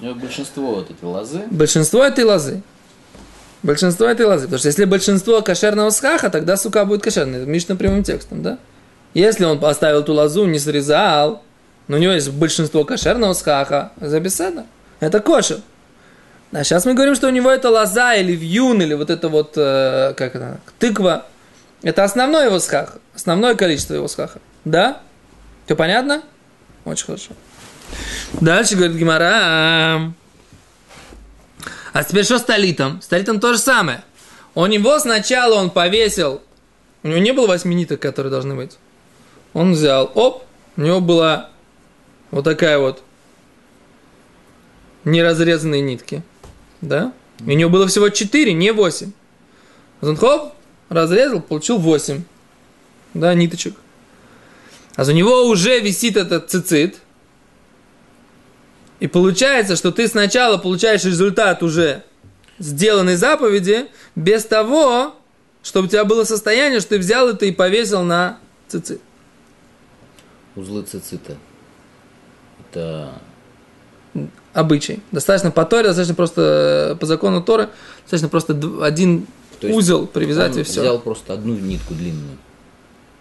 У 0.00 0.04
него 0.04 0.14
большинство 0.14 0.76
вот 0.76 0.90
этой 0.90 1.04
лозы. 1.04 1.42
Большинство 1.50 2.04
этой 2.04 2.24
лозы. 2.24 2.62
Большинство 3.62 4.06
этой 4.06 4.26
лозы. 4.26 4.44
Потому 4.44 4.58
что 4.58 4.68
если 4.68 4.84
большинство 4.84 5.42
кошерного 5.42 5.90
схаха, 5.90 6.30
тогда 6.30 6.56
сука 6.56 6.84
будет 6.84 7.02
кошерной. 7.02 7.40
Это 7.40 7.50
Мишна 7.50 7.74
прямым 7.74 8.04
текстом, 8.04 8.42
да? 8.42 8.58
Если 9.14 9.44
он 9.44 9.58
поставил 9.58 10.04
ту 10.04 10.12
лозу, 10.12 10.46
не 10.46 10.58
срезал, 10.58 11.42
но 11.88 11.96
у 11.96 12.00
него 12.00 12.12
есть 12.12 12.30
большинство 12.30 12.84
кошерного 12.84 13.32
схаха, 13.32 13.92
записано. 14.00 14.66
Это 15.00 15.20
кошер. 15.20 15.58
А 16.52 16.62
сейчас 16.62 16.84
мы 16.84 16.94
говорим, 16.94 17.14
что 17.14 17.26
у 17.26 17.30
него 17.30 17.50
это 17.50 17.70
лоза 17.70 18.14
или 18.14 18.32
вьюн, 18.32 18.80
или 18.80 18.94
вот 18.94 19.10
это 19.10 19.28
вот, 19.28 19.54
э, 19.56 20.14
как 20.16 20.36
это, 20.36 20.60
тыква. 20.78 21.26
Это 21.82 22.04
основной 22.04 22.46
его 22.46 22.58
схах, 22.58 22.98
основное 23.14 23.54
количество 23.54 23.94
его 23.94 24.08
схаха. 24.08 24.40
Да? 24.64 25.00
Все 25.66 25.76
понятно? 25.76 26.22
Очень 26.84 27.06
хорошо. 27.06 27.30
Дальше 28.40 28.76
говорит 28.76 28.96
Гимара. 28.96 30.12
А 31.92 32.04
теперь 32.04 32.24
что 32.24 32.38
с 32.38 32.44
Талитом? 32.44 33.00
С 33.02 33.06
Талитом 33.06 33.40
то 33.40 33.52
же 33.52 33.58
самое. 33.58 34.04
У 34.54 34.64
него 34.66 34.98
сначала 34.98 35.54
он 35.54 35.70
повесил, 35.70 36.42
у 37.02 37.08
него 37.08 37.18
не 37.18 37.32
было 37.32 37.46
восьми 37.46 37.74
ниток, 37.74 38.00
которые 38.00 38.30
должны 38.30 38.54
быть. 38.54 38.78
Он 39.52 39.72
взял, 39.72 40.10
оп, 40.14 40.44
у 40.76 40.80
него 40.80 41.00
была 41.00 41.50
вот 42.30 42.44
такая 42.44 42.78
вот 42.78 43.02
неразрезанные 45.04 45.82
нитки. 45.82 46.22
Да? 46.80 47.12
И 47.46 47.50
у 47.50 47.54
него 47.54 47.70
было 47.70 47.86
всего 47.86 48.08
4, 48.08 48.52
не 48.52 48.72
8. 48.72 49.12
Он 50.02 50.18
разрезал, 50.88 51.40
получил 51.40 51.78
8. 51.78 52.22
Да, 53.14 53.34
ниточек. 53.34 53.74
А 54.96 55.04
за 55.04 55.14
него 55.14 55.44
уже 55.46 55.80
висит 55.80 56.16
этот 56.16 56.50
цицит. 56.50 56.98
И 59.00 59.06
получается, 59.06 59.76
что 59.76 59.92
ты 59.92 60.08
сначала 60.08 60.58
получаешь 60.58 61.04
результат 61.04 61.62
уже 61.62 62.02
сделанной 62.58 63.16
заповеди, 63.16 63.86
без 64.16 64.44
того, 64.44 65.14
чтобы 65.62 65.86
у 65.86 65.90
тебя 65.90 66.04
было 66.04 66.24
состояние, 66.24 66.80
что 66.80 66.90
ты 66.90 66.98
взял 66.98 67.28
это 67.28 67.46
и 67.46 67.52
повесил 67.52 68.02
на 68.02 68.38
цицит. 68.66 69.00
Узлы 70.56 70.82
цицита. 70.82 71.36
Это 72.70 73.12
обычай. 74.52 75.00
Достаточно 75.12 75.52
по 75.52 75.64
Торе, 75.64 75.84
достаточно 75.88 76.14
просто 76.16 76.96
по 76.98 77.06
закону 77.06 77.40
Торы, 77.42 77.68
достаточно 78.02 78.28
просто 78.28 78.60
один 78.82 79.26
То 79.60 79.68
узел 79.68 80.06
привязать 80.08 80.56
и 80.56 80.64
все. 80.64 80.80
взял 80.80 80.98
просто 80.98 81.34
одну 81.34 81.54
нитку 81.54 81.94
длинную, 81.94 82.38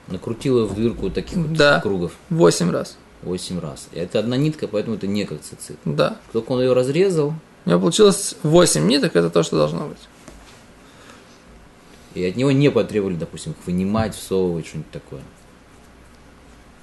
накрутил 0.08 0.62
ее 0.62 0.66
в 0.66 0.76
дырку 0.76 1.12
таких 1.12 1.38
вот 1.38 1.54
Да. 1.54 1.80
кругов 1.82 2.14
Восемь 2.30 2.72
раз. 2.72 2.98
8 3.24 3.60
раз. 3.60 3.88
И 3.92 4.00
это 4.00 4.20
одна 4.20 4.38
нитка, 4.38 4.68
поэтому 4.68 4.96
это 4.96 5.08
не 5.08 5.26
как 5.26 5.42
цицит. 5.42 5.78
Да. 5.86 6.18
Только 6.34 6.52
он 6.52 6.62
ее 6.62 6.74
разрезал, 6.74 7.34
У 7.66 7.70
меня 7.70 7.80
получилось 7.80 8.36
8 8.44 8.86
ниток, 8.88 9.16
это 9.16 9.30
то, 9.30 9.44
что 9.44 9.58
должно 9.58 9.88
быть. 9.88 9.98
и 12.14 12.26
от 12.26 12.36
него 12.36 12.52
не 12.52 12.72
потребовали, 12.72 13.16
допустим, 13.16 13.52
их 13.52 13.58
вынимать, 13.66 14.16
всовывать, 14.16 14.66
что-нибудь 14.68 14.92
такое. 14.92 15.22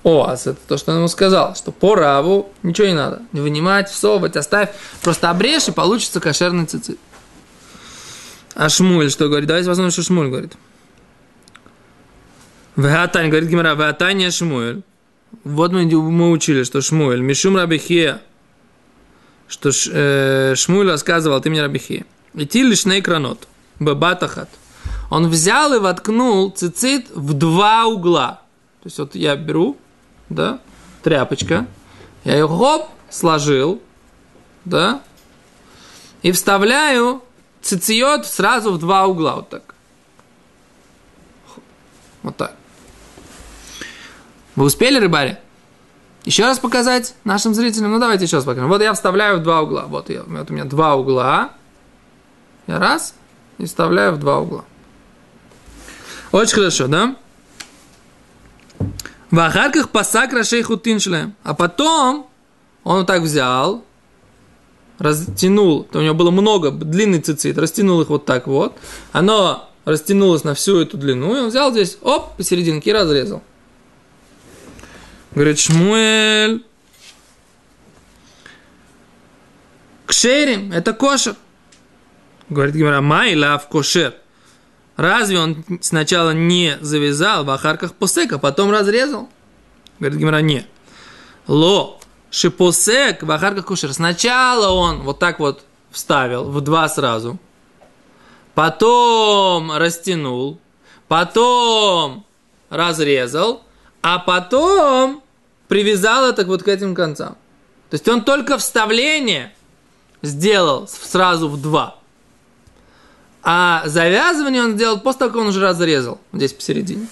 О, 0.04 0.26
а 0.28 0.34
это 0.34 0.54
то, 0.68 0.76
что 0.76 0.92
он 0.92 0.98
ему 0.98 1.08
сказал, 1.08 1.56
что 1.56 1.72
по 1.72 1.94
раву 1.94 2.50
ничего 2.62 2.86
не 2.86 2.94
надо. 2.94 3.22
Не 3.32 3.40
вынимать, 3.40 3.88
всовывать, 3.88 4.36
оставь. 4.36 4.70
Просто 5.02 5.30
обрежь, 5.30 5.68
и 5.68 5.72
получится 5.72 6.20
кошерный 6.20 6.66
цицит. 6.66 6.98
А 8.54 8.68
Шмуль 8.68 9.10
что 9.10 9.28
говорит? 9.28 9.48
Давайте 9.48 9.68
посмотрим, 9.68 9.90
что 9.90 10.02
Шмуль 10.02 10.28
говорит. 10.28 10.52
Вегатань, 12.76 13.30
говорит 13.30 13.48
Гимара, 13.48 13.74
Вегатань 13.74 14.30
Шмуэль. 14.30 14.82
Вот 15.42 15.72
мы, 15.72 15.84
мы 15.86 16.30
учили, 16.30 16.62
что 16.62 16.80
Шмуэль, 16.80 17.20
Мишум 17.20 17.56
Рабихия, 17.56 18.22
что 19.48 19.70
э, 19.70 20.54
Шмуэль 20.56 20.90
рассказывал, 20.90 21.40
ты 21.40 21.50
мне 21.50 21.62
Рабихия. 21.62 22.06
Идти 22.34 22.62
лишь 22.62 22.84
на 22.84 23.00
экранот, 23.00 23.48
бабатахат. 23.80 24.48
Он 25.10 25.28
взял 25.28 25.74
и 25.74 25.78
воткнул 25.78 26.50
цицит 26.50 27.10
в 27.10 27.32
два 27.34 27.86
угла. 27.86 28.42
То 28.82 28.86
есть 28.86 28.98
вот 28.98 29.14
я 29.14 29.36
беру, 29.36 29.76
да, 30.28 30.60
тряпочка, 31.02 31.66
я 32.24 32.34
ее 32.34 32.48
хоп, 32.48 32.88
сложил, 33.10 33.80
да, 34.64 35.02
и 36.22 36.32
вставляю 36.32 37.22
цициот 37.62 38.26
сразу 38.26 38.72
в 38.72 38.78
два 38.78 39.06
угла, 39.06 39.36
вот 39.36 39.48
так. 39.48 39.74
Вот 42.22 42.36
так. 42.36 42.56
Вы 44.56 44.66
успели, 44.66 44.98
рыбари? 44.98 45.38
Еще 46.24 46.44
раз 46.44 46.58
показать 46.58 47.14
нашим 47.24 47.54
зрителям? 47.54 47.92
Ну, 47.92 47.98
давайте 47.98 48.24
еще 48.24 48.36
раз 48.36 48.44
покажем. 48.44 48.68
Вот 48.68 48.80
я 48.80 48.94
вставляю 48.94 49.38
в 49.38 49.42
два 49.42 49.62
угла. 49.62 49.84
Вот, 49.86 50.08
я, 50.10 50.22
вот 50.22 50.50
у 50.50 50.54
меня 50.54 50.64
два 50.64 50.96
угла. 50.96 51.50
Я 52.66 52.78
раз 52.78 53.14
и 53.58 53.66
вставляю 53.66 54.12
в 54.12 54.18
два 54.18 54.40
угла. 54.40 54.64
Очень 56.32 56.54
хорошо, 56.54 56.86
да? 56.86 57.16
В 59.30 59.38
ахарках 59.38 59.90
пасак 59.90 60.32
рашей 60.32 60.62
хутин 60.62 60.98
шлем. 60.98 61.34
А 61.42 61.54
потом 61.54 62.28
он 62.84 62.98
вот 62.98 63.06
так 63.06 63.22
взял, 63.22 63.84
растянул, 64.98 65.84
то 65.84 65.98
у 65.98 66.02
него 66.02 66.14
было 66.14 66.30
много, 66.30 66.70
длинный 66.70 67.20
цицит, 67.20 67.58
растянул 67.58 68.00
их 68.00 68.08
вот 68.08 68.24
так 68.24 68.46
вот. 68.46 68.76
Оно 69.12 69.68
растянулось 69.84 70.44
на 70.44 70.54
всю 70.54 70.80
эту 70.80 70.96
длину, 70.96 71.36
и 71.36 71.40
он 71.40 71.48
взял 71.48 71.72
здесь, 71.72 71.98
оп, 72.00 72.36
посерединке 72.36 72.90
и 72.90 72.92
разрезал. 72.92 73.42
Говорит, 75.34 75.58
Шмуэль, 75.58 76.64
кшерим, 80.06 80.70
это 80.70 80.92
кошер. 80.92 81.34
Говорит 82.48 82.76
Гимара, 82.76 83.00
май 83.00 83.34
лав 83.34 83.68
кошер. 83.68 84.14
Разве 84.96 85.40
он 85.40 85.64
сначала 85.80 86.30
не 86.30 86.78
завязал 86.80 87.44
в 87.44 87.50
ахарках 87.50 87.94
посек, 87.94 88.32
а 88.32 88.38
потом 88.38 88.70
разрезал? 88.70 89.28
Говорит 89.98 90.20
Гимара, 90.20 90.40
не. 90.40 90.66
Ло, 91.48 91.98
шипосек 92.30 93.24
в 93.24 93.30
ахарках 93.32 93.66
кошер. 93.66 93.92
Сначала 93.92 94.70
он 94.70 95.02
вот 95.02 95.18
так 95.18 95.40
вот 95.40 95.64
вставил 95.90 96.44
в 96.44 96.60
два 96.60 96.88
сразу, 96.88 97.40
потом 98.54 99.72
растянул, 99.72 100.60
потом 101.08 102.24
разрезал, 102.70 103.64
а 104.00 104.20
потом 104.20 105.23
привязал 105.68 106.26
это 106.26 106.44
вот 106.44 106.62
к 106.62 106.68
этим 106.68 106.94
концам. 106.94 107.36
То 107.90 107.94
есть 107.94 108.08
он 108.08 108.24
только 108.24 108.58
вставление 108.58 109.54
сделал 110.22 110.88
сразу 110.88 111.48
в 111.48 111.60
два. 111.60 111.98
А 113.42 113.82
завязывание 113.86 114.62
он 114.64 114.74
сделал 114.74 114.98
после 115.00 115.20
того, 115.20 115.32
как 115.32 115.40
он 115.42 115.48
уже 115.48 115.60
разрезал. 115.60 116.20
Здесь 116.32 116.52
посередине. 116.52 117.06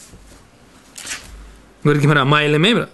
Говорит 1.84 2.02
Гимара, 2.02 2.24
майля 2.24 2.58
мемра. 2.58 2.88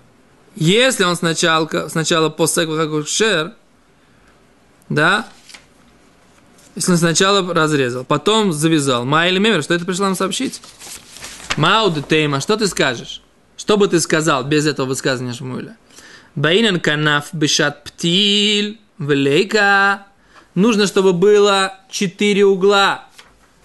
Если 0.57 1.05
он 1.05 1.15
сначала, 1.15 1.89
сначала 1.89 2.31
после 2.31 2.67
как 2.67 3.07
шер, 3.07 3.55
да, 4.89 5.29
если 6.75 6.93
он 6.93 6.99
сначала 6.99 7.55
разрезал, 7.55 8.05
потом 8.05 8.53
завязал, 8.53 9.05
майля 9.05 9.39
мемра, 9.39 9.63
что 9.63 9.75
это 9.75 9.85
пришло 9.85 10.07
нам 10.07 10.17
сообщить? 10.17 10.61
Мауд 11.57 12.09
тейма, 12.09 12.41
что 12.41 12.57
ты 12.57 12.67
скажешь? 12.67 13.23
Что 13.59 13.77
бы 13.77 13.89
ты 13.89 14.01
сказал 14.01 14.45
без 14.45 14.67
этого 14.67 14.87
высказывания 14.87 15.35
Шмуэля? 15.35 15.77
Баинан 16.37 16.79
канаф 16.79 17.31
бешат 17.33 17.83
птиль 17.83 18.81
влейка. 18.99 20.07
Нужно, 20.55 20.87
чтобы 20.87 21.13
было 21.13 21.75
четыре 21.91 22.47
угла 22.47 23.09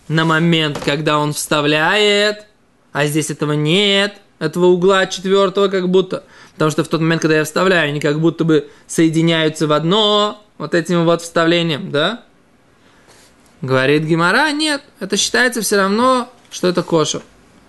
на 0.08 0.26
момент, 0.26 0.80
когда 0.84 1.20
он 1.20 1.34
вставляет, 1.34 2.48
а 2.92 3.06
здесь 3.06 3.30
этого 3.30 3.54
нет, 3.54 4.18
этого 4.40 4.66
угла 4.66 5.06
четвертого 5.06 5.68
как 5.68 5.88
будто. 5.90 6.24
Потому 6.54 6.72
что 6.72 6.84
в 6.84 6.88
тот 6.88 7.00
момент, 7.00 7.22
когда 7.22 7.38
я 7.38 7.44
вставляю, 7.44 7.90
они 7.90 8.00
как 8.00 8.20
будто 8.20 8.44
бы 8.44 8.70
соединяются 8.88 9.68
в 9.68 9.72
одно 9.72 10.44
вот 10.58 10.74
этим 10.74 11.06
вот 11.06 11.22
вставлением, 11.22 11.92
да? 11.92 12.24
Говорит 13.62 14.04
Гимара, 14.04 14.52
нет, 14.52 14.82
это 15.00 15.18
считается 15.18 15.62
все 15.62 15.78
равно, 15.78 16.32
что 16.52 16.68
это 16.68 16.82
кошер. 16.82 17.22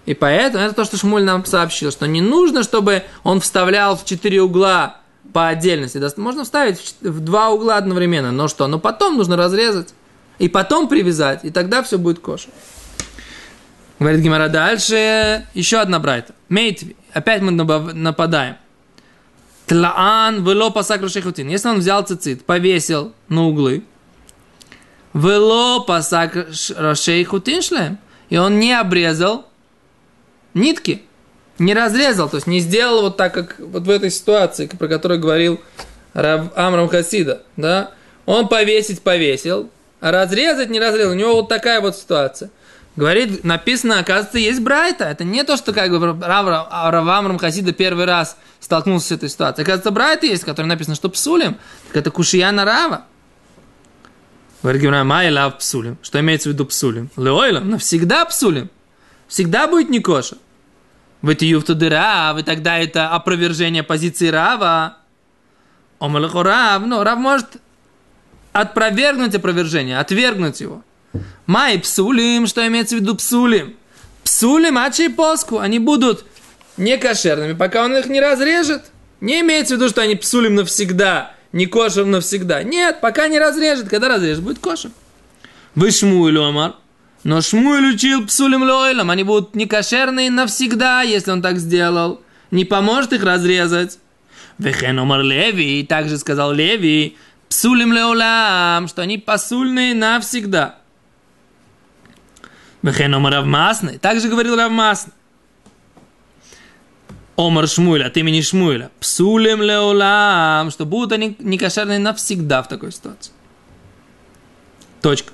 И 0.06 0.14
поэтому 0.14 0.64
это 0.64 0.75
то, 0.75 0.84
что 0.84 0.96
Шмуль 0.96 1.25
нам 1.25 1.44
сообщил, 1.44 1.90
что 1.90 2.06
не 2.06 2.20
нужно, 2.20 2.62
чтобы 2.62 3.04
он 3.23 3.40
вставлял 3.40 3.96
в 3.96 4.04
четыре 4.04 4.42
угла 4.42 4.99
по 5.32 5.49
отдельности. 5.49 6.00
Можно 6.16 6.44
вставить 6.44 6.96
в 7.00 7.20
два 7.20 7.50
угла 7.50 7.76
одновременно, 7.76 8.30
но 8.30 8.49
что? 8.49 8.66
Но 8.66 8.78
потом 8.78 9.16
нужно 9.16 9.37
разрезать 9.37 9.94
и 10.38 10.49
потом 10.49 10.88
привязать, 10.88 11.44
и 11.44 11.50
тогда 11.50 11.82
все 11.82 11.99
будет 11.99 12.18
кошер. 12.18 12.50
Говорит 13.99 14.20
Гимара 14.20 14.49
дальше, 14.49 15.46
еще 15.54 15.78
одна 15.78 15.99
брайта. 16.00 16.34
Мейтви, 16.49 16.96
опять 17.12 17.40
мы 17.40 17.52
нападаем. 17.52 18.56
Тлаан 19.66 20.44
вело 20.44 20.70
пасак 20.70 21.00
рушейхутин. 21.00 21.49
Если 21.49 21.68
он 21.68 21.78
взял 21.78 22.02
цицит, 22.02 22.44
повесил 22.44 23.14
на 23.28 23.46
углы, 23.46 23.84
вело 25.14 25.80
пасак 25.80 26.49
рушейхутин 26.76 27.62
шлем, 27.62 27.99
и 28.28 28.37
он 28.37 28.58
не 28.58 28.78
обрезал 28.78 29.46
нитки. 30.54 31.02
не 31.58 31.75
разрезал, 31.75 32.28
то 32.28 32.37
есть 32.37 32.46
не 32.46 32.61
сделал 32.61 33.02
вот 33.02 33.16
так, 33.16 33.32
как 33.34 33.56
вот 33.58 33.84
в 33.84 33.90
этой 33.90 34.11
ситуации, 34.11 34.66
про 34.66 34.88
которую 34.88 35.20
говорил 35.20 35.61
Рав 36.12 36.56
Амрам 36.56 36.88
Хасида, 36.88 37.42
да, 37.56 37.90
он 38.26 38.49
повесить 38.49 39.02
повесил, 39.02 39.70
а 40.00 40.11
разрезать 40.11 40.70
не 40.70 40.80
разрезал. 40.80 41.12
У 41.12 41.16
него 41.16 41.34
вот 41.37 41.49
такая 41.49 41.80
вот 41.80 41.96
ситуация. 41.96 42.50
Говорит, 42.96 43.42
написано, 43.42 43.99
оказывается, 43.99 44.38
есть 44.38 44.61
Брайта. 44.61 45.06
Это 45.06 45.25
не 45.25 45.42
то, 45.42 45.56
что 45.56 45.73
как 45.73 45.90
бы 45.90 46.16
Рав, 46.25 46.68
Амрам 46.70 47.38
Хасида 47.38 47.73
первый 47.73 48.04
раз 48.04 48.37
столкнулся 48.61 49.08
с 49.08 49.12
этой 49.12 49.28
ситуацией. 49.28 49.64
Оказывается, 49.64 49.90
Брайта 49.90 50.26
есть, 50.26 50.44
который 50.44 50.66
написано, 50.66 50.94
что 50.94 51.08
псулим. 51.08 51.56
Так 51.88 51.96
это 51.96 52.11
кушияна 52.12 52.64
Рава. 52.64 53.04
Говорит 54.62 54.80
Гимра, 54.80 55.02
май 55.04 55.30
лав 55.30 55.58
псулим. 55.58 55.99
Что 56.02 56.20
имеется 56.20 56.49
в 56.49 56.52
виду 56.52 56.64
псулим? 56.66 57.11
Леойлом, 57.16 57.68
навсегда 57.68 58.25
псулим. 58.25 58.70
Всегда 59.26 59.66
будет 59.66 59.90
не 59.90 59.99
коша. 59.99 60.37
В 61.25 61.31
эти 61.31 61.47
юфтуды 61.47 61.88
Рав, 61.88 62.38
и 62.38 62.43
тогда 62.43 62.78
это 62.78 63.09
опровержение 63.09 63.83
позиции 63.83 64.28
Рава. 64.28 64.99
Омалаху 65.99 66.43
Рав, 66.43 66.83
ну, 66.85 67.02
Рав 67.02 67.19
может 67.19 67.47
отпровергнуть 68.52 69.35
опровержение, 69.35 69.99
отвергнуть 70.00 70.61
его. 70.61 70.83
Май 71.47 71.78
псулим, 71.78 72.47
что 72.47 72.66
имеется 72.66 72.97
в 72.97 73.00
виду 73.00 73.14
псулим? 73.14 73.75
Псулим, 74.23 74.76
ачи 74.76 75.09
поску, 75.09 75.61
они 75.61 75.78
будут 75.78 76.26
некошерными, 76.76 77.54
пока 77.54 77.87
он 77.87 77.97
их 77.97 78.04
не 78.04 78.21
разрежет. 78.21 78.83
Не 79.23 79.40
имеется 79.40 79.76
в 79.76 79.78
виду, 79.78 79.88
что 79.88 80.02
они 80.02 80.16
псулим 80.16 80.57
навсегда, 80.57 81.33
не 81.52 81.64
кошер 81.64 82.04
навсегда. 82.04 82.62
Нет, 82.62 83.00
пока 83.00 83.28
не 83.28 83.38
разрежет. 83.38 83.88
Когда 83.88 84.09
разрежет, 84.09 84.43
будет 84.43 84.59
кошер. 84.59 84.90
Вы 85.75 85.90
Шмуэль 85.90 86.37
Омар. 86.37 86.75
Но 87.25 87.40
Шмуэль 87.40 87.95
учил 87.95 88.26
псулим 88.26 88.62
лойлом. 88.62 89.11
Они 89.11 89.25
будут 89.25 89.54
некошерные 89.54 90.31
навсегда, 90.31 91.02
если 91.02 91.31
он 91.31 91.40
так 91.40 91.59
сделал. 91.59 92.21
Не 92.50 92.66
поможет 92.66 93.14
их 93.14 93.25
разрезать. 93.25 93.99
Вехен 94.59 94.99
Омар 94.99 95.23
Леви. 95.23 95.85
Также 95.85 96.19
сказал 96.19 96.52
Леви. 96.52 97.16
Псулим 97.49 97.93
леолам. 97.95 98.88
Что 98.88 99.02
они 99.02 99.16
посульные 99.16 99.95
навсегда. 99.95 100.78
Вехен 102.83 103.14
Омар 103.14 103.33
Равмасны. 103.33 103.99
Также 103.99 104.28
говорил 104.28 104.57
Равмасны. 104.57 105.12
Омар 107.37 107.66
Шмуэля, 107.66 108.07
от 108.07 108.16
имени 108.16 108.43
Шмуэля. 108.43 108.90
Псулем 109.00 109.61
леолам, 109.61 110.71
что 110.71 110.87
будут 110.87 111.12
они 111.12 111.37
некошерные 111.40 111.99
навсегда 111.99 112.62
в 112.62 112.69
такой 112.69 112.93
ситуации. 112.93 113.33
Точка. 115.02 115.34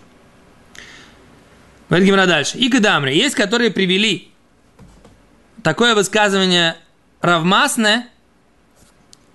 Говорит 1.90 2.06
Гимра 2.06 2.26
дальше. 2.26 2.56
И 2.56 2.70
Кадамри, 2.70 3.14
есть, 3.14 3.34
которые 3.34 3.70
привели 3.70 4.30
такое 5.62 5.94
высказывание 5.94 6.76
равмасне 7.20 8.06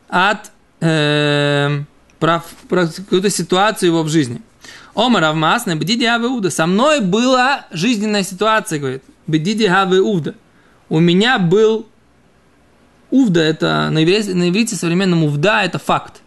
от 0.07 0.51
э, 0.79 1.81
про, 2.19 2.43
про 2.67 2.87
какую-то 2.87 3.29
ситуацию 3.29 3.89
его 3.89 4.01
в 4.01 4.09
жизни. 4.09 4.41
Ома 4.95 5.19
равмасне, 5.19 5.75
бдиди 5.75 6.05
авеуда. 6.05 6.49
Со 6.49 6.65
мной 6.65 7.01
была 7.01 7.67
жизненная 7.69 8.23
ситуация, 8.23 8.79
говорит. 8.79 9.03
Бдиди 9.27 9.65
авеуда. 9.65 10.33
У 10.89 10.99
меня 10.99 11.37
был 11.37 11.87
Увда 13.11 13.43
это 13.43 13.89
на 13.91 14.03
иврите, 14.03 14.33
на 14.33 14.49
иврите 14.49 14.75
современном 14.75 15.23
увда 15.23 15.63
это 15.63 15.79
факт. 15.79 16.21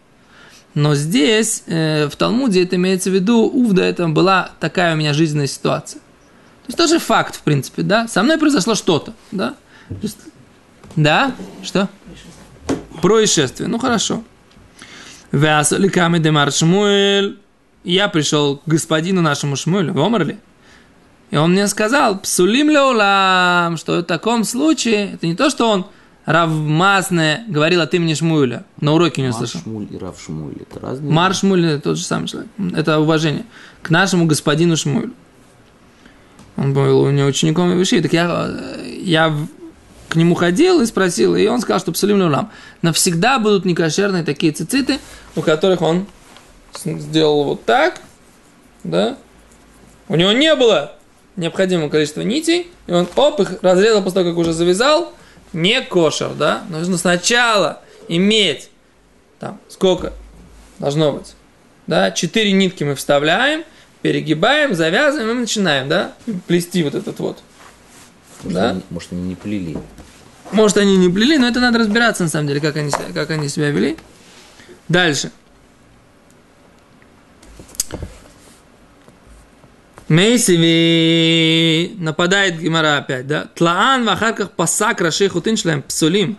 Но 0.73 0.95
здесь, 0.95 1.63
э, 1.67 2.07
в 2.07 2.15
Талмуде, 2.15 2.63
это 2.63 2.77
имеется 2.77 3.09
в 3.09 3.13
виду, 3.13 3.41
увда 3.43 3.85
это 3.85 4.07
была 4.07 4.51
такая 4.59 4.93
у 4.93 4.97
меня 4.97 5.13
жизненная 5.13 5.47
ситуация. 5.47 6.01
Есть 6.69 6.77
тоже 6.77 6.99
факт, 6.99 7.35
в 7.35 7.41
принципе, 7.41 7.81
да? 7.81 8.07
Со 8.07 8.21
мной 8.21 8.37
произошло 8.37 8.75
что-то, 8.75 9.15
да? 9.31 9.55
Есть, 10.03 10.19
да? 10.95 11.31
Что? 11.63 11.89
Происшествие. 13.01 13.67
Ну, 13.67 13.79
хорошо. 13.79 14.23
Вясаликами 15.31 16.19
демар 16.19 16.51
Шмуэль. 16.51 17.39
Я 17.83 18.07
пришел 18.07 18.57
к 18.57 18.67
господину 18.67 19.21
нашему 19.23 19.55
Шмуэлю, 19.55 19.93
в 19.93 19.99
Омарли. 19.99 20.37
И 21.31 21.37
он 21.37 21.53
мне 21.53 21.67
сказал, 21.67 22.19
псулим 22.19 22.69
леулам, 22.69 23.77
что 23.77 24.01
в 24.01 24.03
таком 24.03 24.43
случае, 24.43 25.13
это 25.13 25.25
не 25.25 25.33
то, 25.33 25.49
что 25.49 25.71
он 25.71 25.87
Рав 26.25 26.51
Масне 26.51 27.45
говорил 27.47 27.81
от 27.81 27.95
имени 27.95 28.13
Шмуэля. 28.13 28.63
На 28.79 28.93
уроке 28.93 29.23
не 29.23 29.29
услышал. 29.29 29.59
Шмуль 29.61 29.87
и 29.89 29.97
Рав 29.97 30.21
Шмуль, 30.21 30.53
это 30.59 30.79
разные? 30.79 31.11
Мар 31.11 31.33
Шмуль– 31.33 31.65
это 31.67 31.81
тот 31.81 31.97
же 31.97 32.03
самый 32.03 32.27
человек. 32.27 32.51
Это 32.75 32.99
уважение 32.99 33.45
к 33.81 33.89
нашему 33.89 34.27
господину 34.27 34.77
Шмуэлю. 34.77 35.13
Он 36.59 36.73
был 36.73 37.01
у 37.01 37.09
него 37.09 37.27
учеником 37.27 37.71
Виши. 37.77 38.01
Так 38.01 38.11
я, 38.11 38.49
я 39.01 39.33
к 40.09 40.15
нему 40.15 40.35
ходил 40.35 40.81
и 40.81 40.85
спросил, 40.85 41.35
и 41.35 41.47
он 41.47 41.61
сказал, 41.61 41.79
что 41.79 41.93
Псалим 41.93 42.21
Лулам. 42.21 42.51
Навсегда 42.81 43.39
будут 43.39 43.63
некошерные 43.63 44.23
такие 44.23 44.51
цициты, 44.51 44.99
у 45.37 45.41
которых 45.41 45.81
он 45.81 46.05
сделал 46.83 47.45
вот 47.45 47.63
так, 47.63 48.01
да, 48.83 49.17
у 50.09 50.15
него 50.15 50.33
не 50.33 50.53
было 50.55 50.95
необходимого 51.37 51.89
количества 51.89 52.21
нитей, 52.21 52.69
и 52.87 52.91
он, 52.91 53.07
оп, 53.15 53.39
их 53.39 53.61
разрезал 53.61 54.03
после 54.03 54.21
того, 54.21 54.31
как 54.31 54.37
уже 54.37 54.51
завязал, 54.51 55.13
не 55.53 55.81
кошер, 55.81 56.31
да, 56.33 56.63
нужно 56.69 56.97
сначала 56.97 57.81
иметь, 58.09 58.69
там, 59.39 59.59
сколько 59.69 60.11
должно 60.79 61.13
быть, 61.13 61.35
да, 61.87 62.11
четыре 62.11 62.51
нитки 62.51 62.83
мы 62.83 62.95
вставляем, 62.95 63.63
перегибаем, 64.01 64.73
завязываем 64.73 65.31
и 65.31 65.41
начинаем, 65.41 65.89
да, 65.89 66.13
плести 66.47 66.83
вот 66.83 66.95
этот 66.95 67.19
вот. 67.19 67.39
Может, 68.43 68.53
да? 68.53 68.69
они, 68.69 68.81
может, 68.89 69.11
они 69.11 69.21
не 69.23 69.35
плели. 69.35 69.77
Может, 70.51 70.77
они 70.77 70.97
не 70.97 71.09
плели, 71.09 71.37
но 71.37 71.47
это 71.47 71.59
надо 71.59 71.79
разбираться, 71.79 72.23
на 72.23 72.29
самом 72.29 72.47
деле, 72.47 72.61
как 72.61 72.75
они, 72.77 72.91
как 73.13 73.29
они 73.29 73.49
себя 73.49 73.69
вели. 73.69 73.97
Дальше. 74.87 75.31
Мейсиви 80.07 81.95
нападает 81.99 82.59
Гимара 82.59 82.97
опять, 82.97 83.27
да? 83.27 83.47
Тлаан 83.53 84.05
в 84.05 84.09
ахарках 84.09 84.51
пасак 84.51 85.01
рашей 85.01 85.27
хутин 85.27 85.55
шлем 85.55 85.83
псулим. 85.83 86.35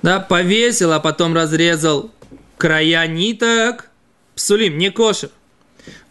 Да, 0.00 0.18
повесил, 0.18 0.92
а 0.92 1.00
потом 1.00 1.34
разрезал 1.34 2.10
края 2.56 3.06
ниток. 3.06 3.90
Псулим, 4.34 4.78
не 4.78 4.90
кошер. 4.90 5.28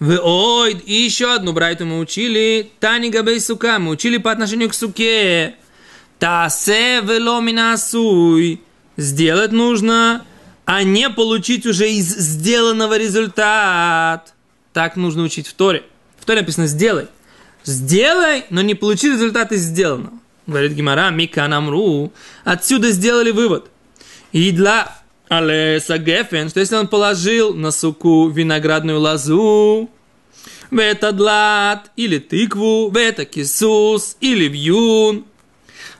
Вы 0.01 0.19
ой, 0.19 0.81
и 0.83 0.93
еще 0.95 1.31
одну 1.31 1.53
брайту 1.53 1.85
мы 1.85 1.99
учили. 1.99 2.71
Тани 2.79 3.11
габей 3.11 3.39
сука, 3.39 3.77
мы 3.77 3.91
учили 3.91 4.17
по 4.17 4.31
отношению 4.31 4.67
к 4.69 4.73
суке. 4.73 5.57
Тасе 6.17 7.01
веломина 7.01 7.77
суй. 7.77 8.63
Сделать 8.97 9.51
нужно, 9.51 10.25
а 10.65 10.81
не 10.81 11.07
получить 11.11 11.67
уже 11.67 11.87
из 11.91 12.07
сделанного 12.07 12.97
результат. 12.97 14.33
Так 14.73 14.95
нужно 14.95 15.21
учить 15.21 15.45
в 15.45 15.53
Торе. 15.53 15.83
В 16.19 16.25
Торе 16.25 16.41
написано 16.41 16.65
«сделай». 16.65 17.05
Сделай, 17.63 18.45
но 18.49 18.61
не 18.61 18.73
получи 18.73 19.07
результат 19.07 19.51
из 19.51 19.61
сделанного. 19.61 20.17
Говорит 20.47 20.71
Гимара, 20.71 21.11
Мика 21.11 21.47
Намру. 21.47 22.11
Отсюда 22.43 22.89
сделали 22.89 23.29
вывод. 23.29 23.69
И 24.31 24.49
для 24.49 25.00
Алеса 25.32 25.98
Гефен, 25.98 26.50
что 26.50 26.60
если 26.60 26.76
он 26.76 26.89
положил 26.89 27.54
на 27.54 27.72
суку 27.72 28.28
виноградную 28.28 29.00
лозу, 29.00 29.89
в 30.70 30.78
это 30.78 31.13
длат, 31.13 31.89
или 31.96 32.17
тыкву, 32.17 32.89
в 32.89 32.98
это 32.98 33.24
кисус, 33.24 34.17
или 34.20 34.50
вьюн, 34.50 35.24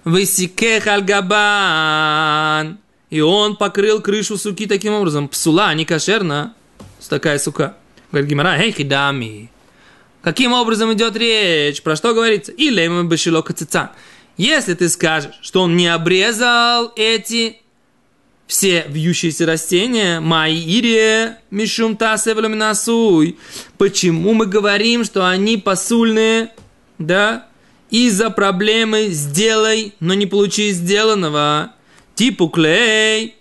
высикех 0.04 0.86
альгабан, 0.86 2.78
и 3.10 3.22
он 3.22 3.56
покрыл 3.56 4.02
крышу 4.02 4.36
суки 4.36 4.66
таким 4.66 4.92
образом. 4.92 5.30
Псула, 5.30 5.74
не 5.76 5.86
кошерна, 5.86 6.54
такая 7.08 7.40
сука. 7.40 7.78
Говорит 8.12 8.30
Гимара, 8.30 8.58
эй, 8.58 8.74
хидами. 8.74 9.50
Каким 10.22 10.52
образом 10.52 10.92
идет 10.92 11.16
речь? 11.16 11.82
Про 11.82 11.96
что 11.96 12.14
говорится? 12.14 12.52
Или 12.52 13.04
башило 13.04 13.42
кацицан. 13.42 13.92
Если 14.36 14.74
ты 14.74 14.90
скажешь, 14.90 15.40
что 15.42 15.62
он 15.62 15.78
не 15.78 15.88
обрезал 15.88 16.92
эти 16.98 17.61
все 18.52 18.84
вьющиеся 18.90 19.46
растения, 19.46 20.20
маире, 20.20 21.38
мишум 21.52 21.96
тасевеломинасуй, 21.96 23.38
почему 23.78 24.34
мы 24.34 24.46
говорим, 24.46 25.06
что 25.06 25.26
они 25.26 25.56
посульные, 25.56 26.50
да, 26.98 27.48
из-за 27.92 28.30
проблемы 28.30 29.08
сделай, 29.08 29.94
но 30.02 30.16
не 30.16 30.26
получи 30.26 30.72
сделанного, 30.72 31.72
типу 32.14 32.50
клей, 32.50 33.38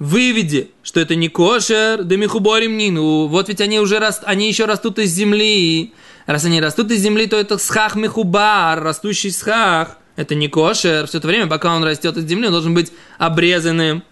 выведи, 0.00 0.72
что 0.82 0.98
это 0.98 1.14
не 1.14 1.28
кошер, 1.28 2.02
да 2.02 2.16
михуборим 2.16 2.76
нину. 2.76 3.28
Вот 3.28 3.48
ведь 3.48 3.60
они 3.60 3.78
уже 3.78 4.00
раст, 4.00 4.22
они 4.24 4.48
еще 4.48 4.64
растут 4.64 4.98
из 4.98 5.12
земли. 5.12 5.92
Раз 6.26 6.44
они 6.44 6.60
растут 6.60 6.90
из 6.90 7.00
земли, 7.00 7.26
то 7.28 7.36
это 7.36 7.56
схах 7.56 7.94
михубар, 7.94 8.82
растущий 8.82 9.30
схах. 9.30 9.96
Это 10.16 10.34
не 10.34 10.48
кошер. 10.48 11.06
Все 11.06 11.18
это 11.18 11.28
время, 11.28 11.46
пока 11.46 11.72
он 11.72 11.84
растет 11.84 12.16
из 12.16 12.24
земли, 12.24 12.46
он 12.46 12.52
должен 12.52 12.74
быть 12.74 12.90
обрезанным, 13.18 14.02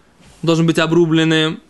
должен 0.41 0.65
быть 0.65 0.79
обрубленным. 0.79 1.61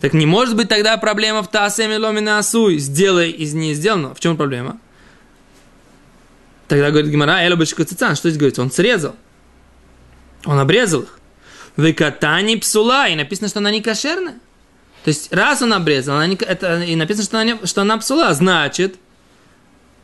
Так 0.00 0.12
не 0.12 0.26
может 0.26 0.56
быть 0.56 0.68
тогда 0.68 0.96
проблема 0.96 1.42
в 1.42 1.50
тасеме 1.50 1.98
ломина 1.98 2.38
асуй. 2.38 2.78
Сделай 2.78 3.30
из 3.30 3.54
не 3.54 3.74
сделанного. 3.74 4.14
В 4.14 4.20
чем 4.20 4.36
проблема? 4.36 4.78
Тогда 6.68 6.90
говорит 6.90 7.10
Гимара, 7.10 7.40
Эля 7.42 7.56
Башкацицан, 7.56 8.14
что 8.14 8.28
здесь 8.28 8.38
говорится? 8.38 8.62
Он 8.62 8.70
срезал. 8.70 9.16
Он 10.44 10.58
обрезал 10.58 11.02
их. 11.02 11.18
Выкатани 11.76 12.56
псула, 12.56 13.08
и 13.08 13.14
написано, 13.14 13.48
что 13.48 13.60
она 13.60 13.70
не 13.70 13.80
кошерная. 13.80 14.34
То 15.04 15.08
есть, 15.08 15.32
раз 15.32 15.62
он 15.62 15.72
обрезал, 15.72 16.16
она 16.16 16.26
не, 16.26 16.34
это, 16.34 16.82
и 16.82 16.96
написано, 16.96 17.24
что 17.24 17.40
она, 17.40 17.66
что 17.66 17.82
она 17.82 17.96
псула, 17.98 18.34
значит, 18.34 18.96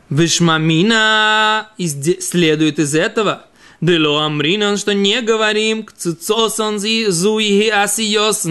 вишмамина 0.09 1.69
следует 1.77 2.79
из 2.79 2.95
этого. 2.95 3.45
Дело 3.81 4.25
амринан, 4.25 4.77
что 4.77 4.93
не 4.93 5.21
говорим 5.21 5.83
к 5.83 5.91
цицосон 5.93 6.79
зуи 6.79 7.69
асиос. 7.69 8.45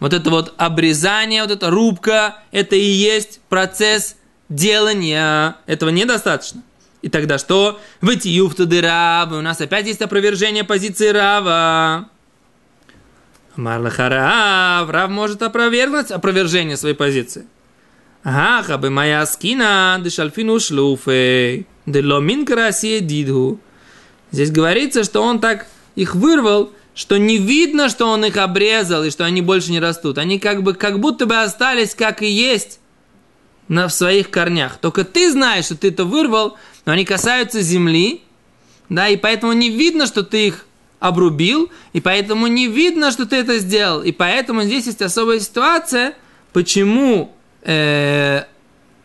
Вот 0.00 0.14
это 0.14 0.30
вот 0.30 0.54
обрезание, 0.56 1.42
вот 1.42 1.50
эта 1.50 1.70
рубка, 1.70 2.38
это 2.52 2.74
и 2.74 2.80
есть 2.80 3.40
процесс 3.48 4.16
делания. 4.48 5.56
Этого 5.66 5.90
недостаточно. 5.90 6.62
И 7.02 7.08
тогда 7.08 7.38
что? 7.38 7.78
Выйти 8.00 8.28
юфтуды 8.28 8.80
Рава. 8.80 9.38
У 9.38 9.40
нас 9.42 9.60
опять 9.60 9.86
есть 9.86 10.02
опровержение 10.02 10.64
позиции 10.64 11.08
Рава. 11.08 12.08
Марлахарав. 13.56 14.88
Рав 14.90 15.10
может 15.10 15.42
опровергнуть 15.42 16.10
опровержение 16.10 16.76
своей 16.76 16.94
позиции. 16.94 17.46
Ага, 18.22 18.62
хабы 18.66 18.90
моя 18.90 19.24
скина, 19.24 19.98
дешальфину 20.02 20.60
шлуфей, 20.60 21.66
деломин 21.86 22.44
карасия 22.44 23.00
дидху. 23.00 23.58
Здесь 24.32 24.50
говорится, 24.50 25.04
что 25.04 25.22
он 25.22 25.40
так 25.40 25.66
их 25.96 26.14
вырвал, 26.14 26.72
что 26.94 27.18
не 27.18 27.38
видно, 27.38 27.88
что 27.88 28.06
он 28.06 28.24
их 28.24 28.36
обрезал 28.36 29.04
и 29.04 29.10
что 29.10 29.24
они 29.24 29.42
больше 29.42 29.70
не 29.72 29.80
растут. 29.80 30.18
Они 30.18 30.38
как 30.38 30.62
бы, 30.62 30.74
как 30.74 31.00
будто 31.00 31.26
бы 31.26 31.36
остались 31.40 31.94
как 31.94 32.22
и 32.22 32.28
есть 32.28 32.80
на, 33.68 33.88
в 33.88 33.92
своих 33.92 34.30
корнях. 34.30 34.78
Только 34.78 35.04
ты 35.04 35.30
знаешь, 35.30 35.66
что 35.66 35.76
ты 35.76 35.88
это 35.88 36.04
вырвал, 36.04 36.56
но 36.84 36.92
они 36.92 37.04
касаются 37.04 37.60
земли, 37.60 38.22
да, 38.88 39.08
и 39.08 39.16
поэтому 39.16 39.52
не 39.52 39.70
видно, 39.70 40.06
что 40.06 40.22
ты 40.22 40.48
их 40.48 40.66
обрубил, 40.98 41.70
и 41.92 42.00
поэтому 42.00 42.46
не 42.48 42.66
видно, 42.66 43.10
что 43.12 43.26
ты 43.26 43.36
это 43.36 43.58
сделал. 43.58 44.02
И 44.02 44.12
поэтому 44.12 44.62
здесь 44.62 44.86
есть 44.86 45.00
особая 45.00 45.40
ситуация, 45.40 46.14
почему 46.52 47.34
э, 47.62 48.42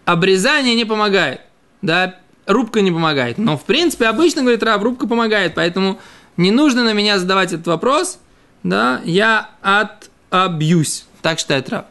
обрезание 0.03 0.75
не 0.75 0.85
помогает, 0.85 1.41
да, 1.81 2.19
рубка 2.45 2.81
не 2.81 2.91
помогает. 2.91 3.37
Но, 3.37 3.57
в 3.57 3.63
принципе, 3.63 4.05
обычно, 4.05 4.41
говорит 4.41 4.63
Раб, 4.63 4.83
рубка 4.83 5.07
помогает, 5.07 5.55
поэтому 5.55 5.99
не 6.37 6.51
нужно 6.51 6.83
на 6.83 6.93
меня 6.93 7.19
задавать 7.19 7.53
этот 7.53 7.67
вопрос, 7.67 8.19
да, 8.63 9.01
я 9.05 9.49
отобьюсь, 9.61 11.05
так 11.21 11.39
считает 11.39 11.69
Раб. 11.69 11.87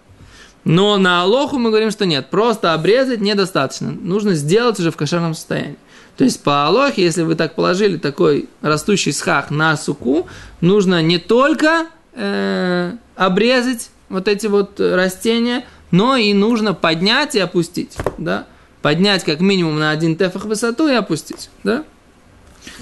Но 0.64 0.96
на 0.96 1.22
Алоху 1.22 1.58
мы 1.58 1.70
говорим, 1.70 1.90
что 1.90 2.06
нет, 2.06 2.30
просто 2.30 2.72
обрезать 2.72 3.20
недостаточно. 3.20 3.90
Нужно 3.90 4.34
сделать 4.34 4.80
уже 4.80 4.90
в 4.90 4.96
кошерном 4.96 5.34
состоянии. 5.34 5.76
То 6.16 6.24
есть 6.24 6.42
по 6.42 6.66
Алохе, 6.66 7.02
если 7.02 7.22
вы 7.22 7.34
так 7.34 7.54
положили 7.54 7.98
такой 7.98 8.48
растущий 8.62 9.12
схах 9.12 9.50
на 9.50 9.76
суку, 9.76 10.26
нужно 10.60 11.02
не 11.02 11.18
только 11.18 11.86
э, 12.14 12.92
обрезать 13.16 13.90
вот 14.08 14.28
эти 14.28 14.46
вот 14.46 14.78
растения, 14.78 15.64
но 15.90 16.16
и 16.16 16.32
нужно 16.32 16.72
поднять 16.72 17.34
и 17.34 17.40
опустить. 17.40 17.96
Да? 18.16 18.46
Поднять 18.84 19.24
как 19.24 19.40
минимум 19.40 19.78
на 19.78 19.92
один 19.92 20.14
тефах 20.14 20.44
высоту 20.44 20.86
и 20.88 20.92
опустить. 20.92 21.48
Да? 21.62 21.86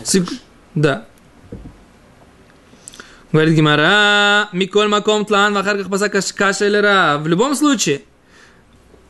Сек... 0.02 0.28
Да. 0.74 1.06
Говорит 3.30 3.54
Гимара, 3.54 4.48
Миколь 4.52 4.88
Маком 4.88 5.24
Тлан, 5.24 5.54
Вахарках 5.54 5.88
Пасака 5.88 6.18
или 6.18 7.22
В 7.22 7.28
любом 7.28 7.54
случае, 7.54 8.02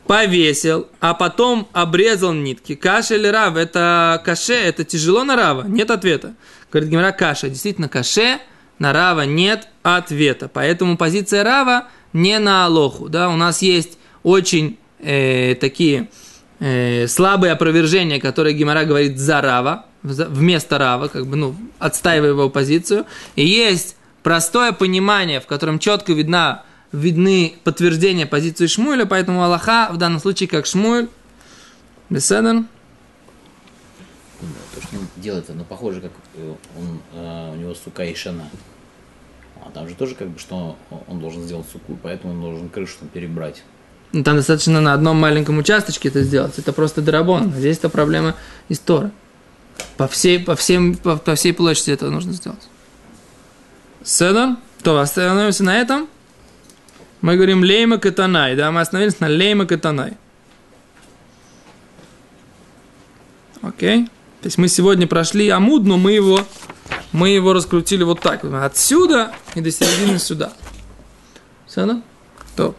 повесил, 0.07 0.87
а 1.01 1.15
потом 1.15 1.67
обрезал 1.73 2.35
нитки. 2.35 2.75
Каша 2.75 3.15
или 3.15 3.27
рав, 3.27 3.57
это 3.57 4.21
каше, 4.23 4.53
это 4.53 4.85
тяжело 4.85 5.25
на 5.25 5.35
рава? 5.35 5.65
Нет 5.67 5.91
ответа. 5.91 6.35
Говорит 6.71 6.91
Гимара, 6.91 7.13
каша. 7.13 7.49
Действительно, 7.49 7.89
каше, 7.89 8.39
на 8.79 8.93
рава 8.93 9.23
нет 9.23 9.67
ответа. 9.83 10.51
Поэтому 10.53 10.99
позиция 10.99 11.43
рава 11.43 11.89
не 12.13 12.39
на 12.39 12.67
алоху. 12.67 13.09
Да? 13.09 13.31
У 13.31 13.37
нас 13.37 13.63
есть 13.63 13.97
очень 14.23 14.79
э, 14.99 15.55
такие 15.55 16.11
э, 16.63 17.09
слабые 17.09 17.53
опровержения, 17.53 18.21
которые 18.21 18.55
Гимара 18.55 18.85
говорит 18.85 19.19
за 19.19 19.41
рава, 19.41 19.87
вместо 20.03 20.79
рава, 20.79 21.09
как 21.09 21.27
бы, 21.27 21.37
ну, 21.37 21.57
отстаивая 21.79 22.31
его 22.31 22.49
позицию. 22.51 23.07
И 23.37 23.45
есть 23.45 23.97
простое 24.23 24.73
понимание, 24.73 25.41
в 25.41 25.47
котором 25.47 25.79
четко 25.79 26.13
видна, 26.13 26.65
видны 26.93 27.55
подтверждения 27.65 28.27
позиции 28.27 28.67
Шмуэля, 28.67 29.07
поэтому 29.07 29.43
Аллаха 29.43 29.89
в 29.93 29.97
данном 29.97 30.21
случае 30.21 30.49
как 30.49 30.67
Шмуэль. 30.67 31.09
Беседен. 32.11 32.69
То, 34.75 34.83
что 34.83 34.97
он 34.99 35.07
делает, 35.17 35.49
оно 35.51 35.65
похоже, 35.65 36.01
как 36.01 36.11
э, 36.35 36.55
он, 36.77 37.01
э, 37.15 37.53
у 37.55 37.57
него 37.57 37.75
сука 37.75 38.05
и 38.05 38.15
шана. 38.15 38.49
А 39.65 39.71
там 39.71 39.89
же 39.89 39.95
тоже 39.95 40.15
как 40.15 40.29
бы, 40.29 40.39
что 40.39 40.77
он 41.07 41.21
должен 41.21 41.43
сделать 41.45 41.67
суку, 41.73 41.99
поэтому 42.03 42.35
он 42.35 42.41
должен 42.41 42.69
крышу 42.69 42.97
там 42.99 43.09
перебрать. 43.09 43.63
Ну, 44.13 44.23
там 44.23 44.37
достаточно 44.37 44.81
на 44.81 44.93
одном 44.93 45.17
маленьком 45.17 45.59
участочке 45.59 46.09
это 46.09 46.23
сделать. 46.23 46.59
Это 46.59 46.73
просто 46.73 47.01
драбон. 47.01 47.53
Здесь 47.53 47.79
это 47.79 47.89
проблема 47.89 48.35
истории. 48.69 49.11
По 49.97 50.07
всей, 50.07 50.39
по, 50.39 50.55
всем, 50.55 50.97
по, 50.97 51.17
по 51.17 51.35
всей 51.35 51.55
площади 51.55 51.93
это 51.93 52.11
нужно 52.11 52.33
сделать. 52.33 52.69
Седор. 54.05 54.57
То, 54.83 54.99
остановимся 54.99 55.65
на 55.65 55.79
этом. 55.79 56.09
Мы 57.21 57.37
говорим 57.37 57.63
лейма 57.63 57.99
катанай, 57.99 58.57
да, 58.57 58.73
мы 58.73 58.81
остановились 58.81 59.21
на 59.21 59.29
лейма 59.29 59.65
катанай. 59.65 60.17
Окей. 63.63 64.07
То 64.41 64.47
есть 64.49 64.59
мы 64.59 64.67
сегодня 64.67 65.07
прошли 65.07 65.49
амуд, 65.49 65.85
но 65.85 65.97
мы 65.99 66.13
его, 66.13 66.41
мы 67.13 67.29
его 67.29 67.53
раскрутили 67.53 68.03
вот 68.03 68.21
так. 68.21 68.45
Отсюда 68.45 69.33
и 69.55 69.61
до 69.61 69.71
середины 69.71 70.19
сюда. 70.19 70.53
Все, 71.69 71.87
да? 71.87 72.03
То. 72.57 72.75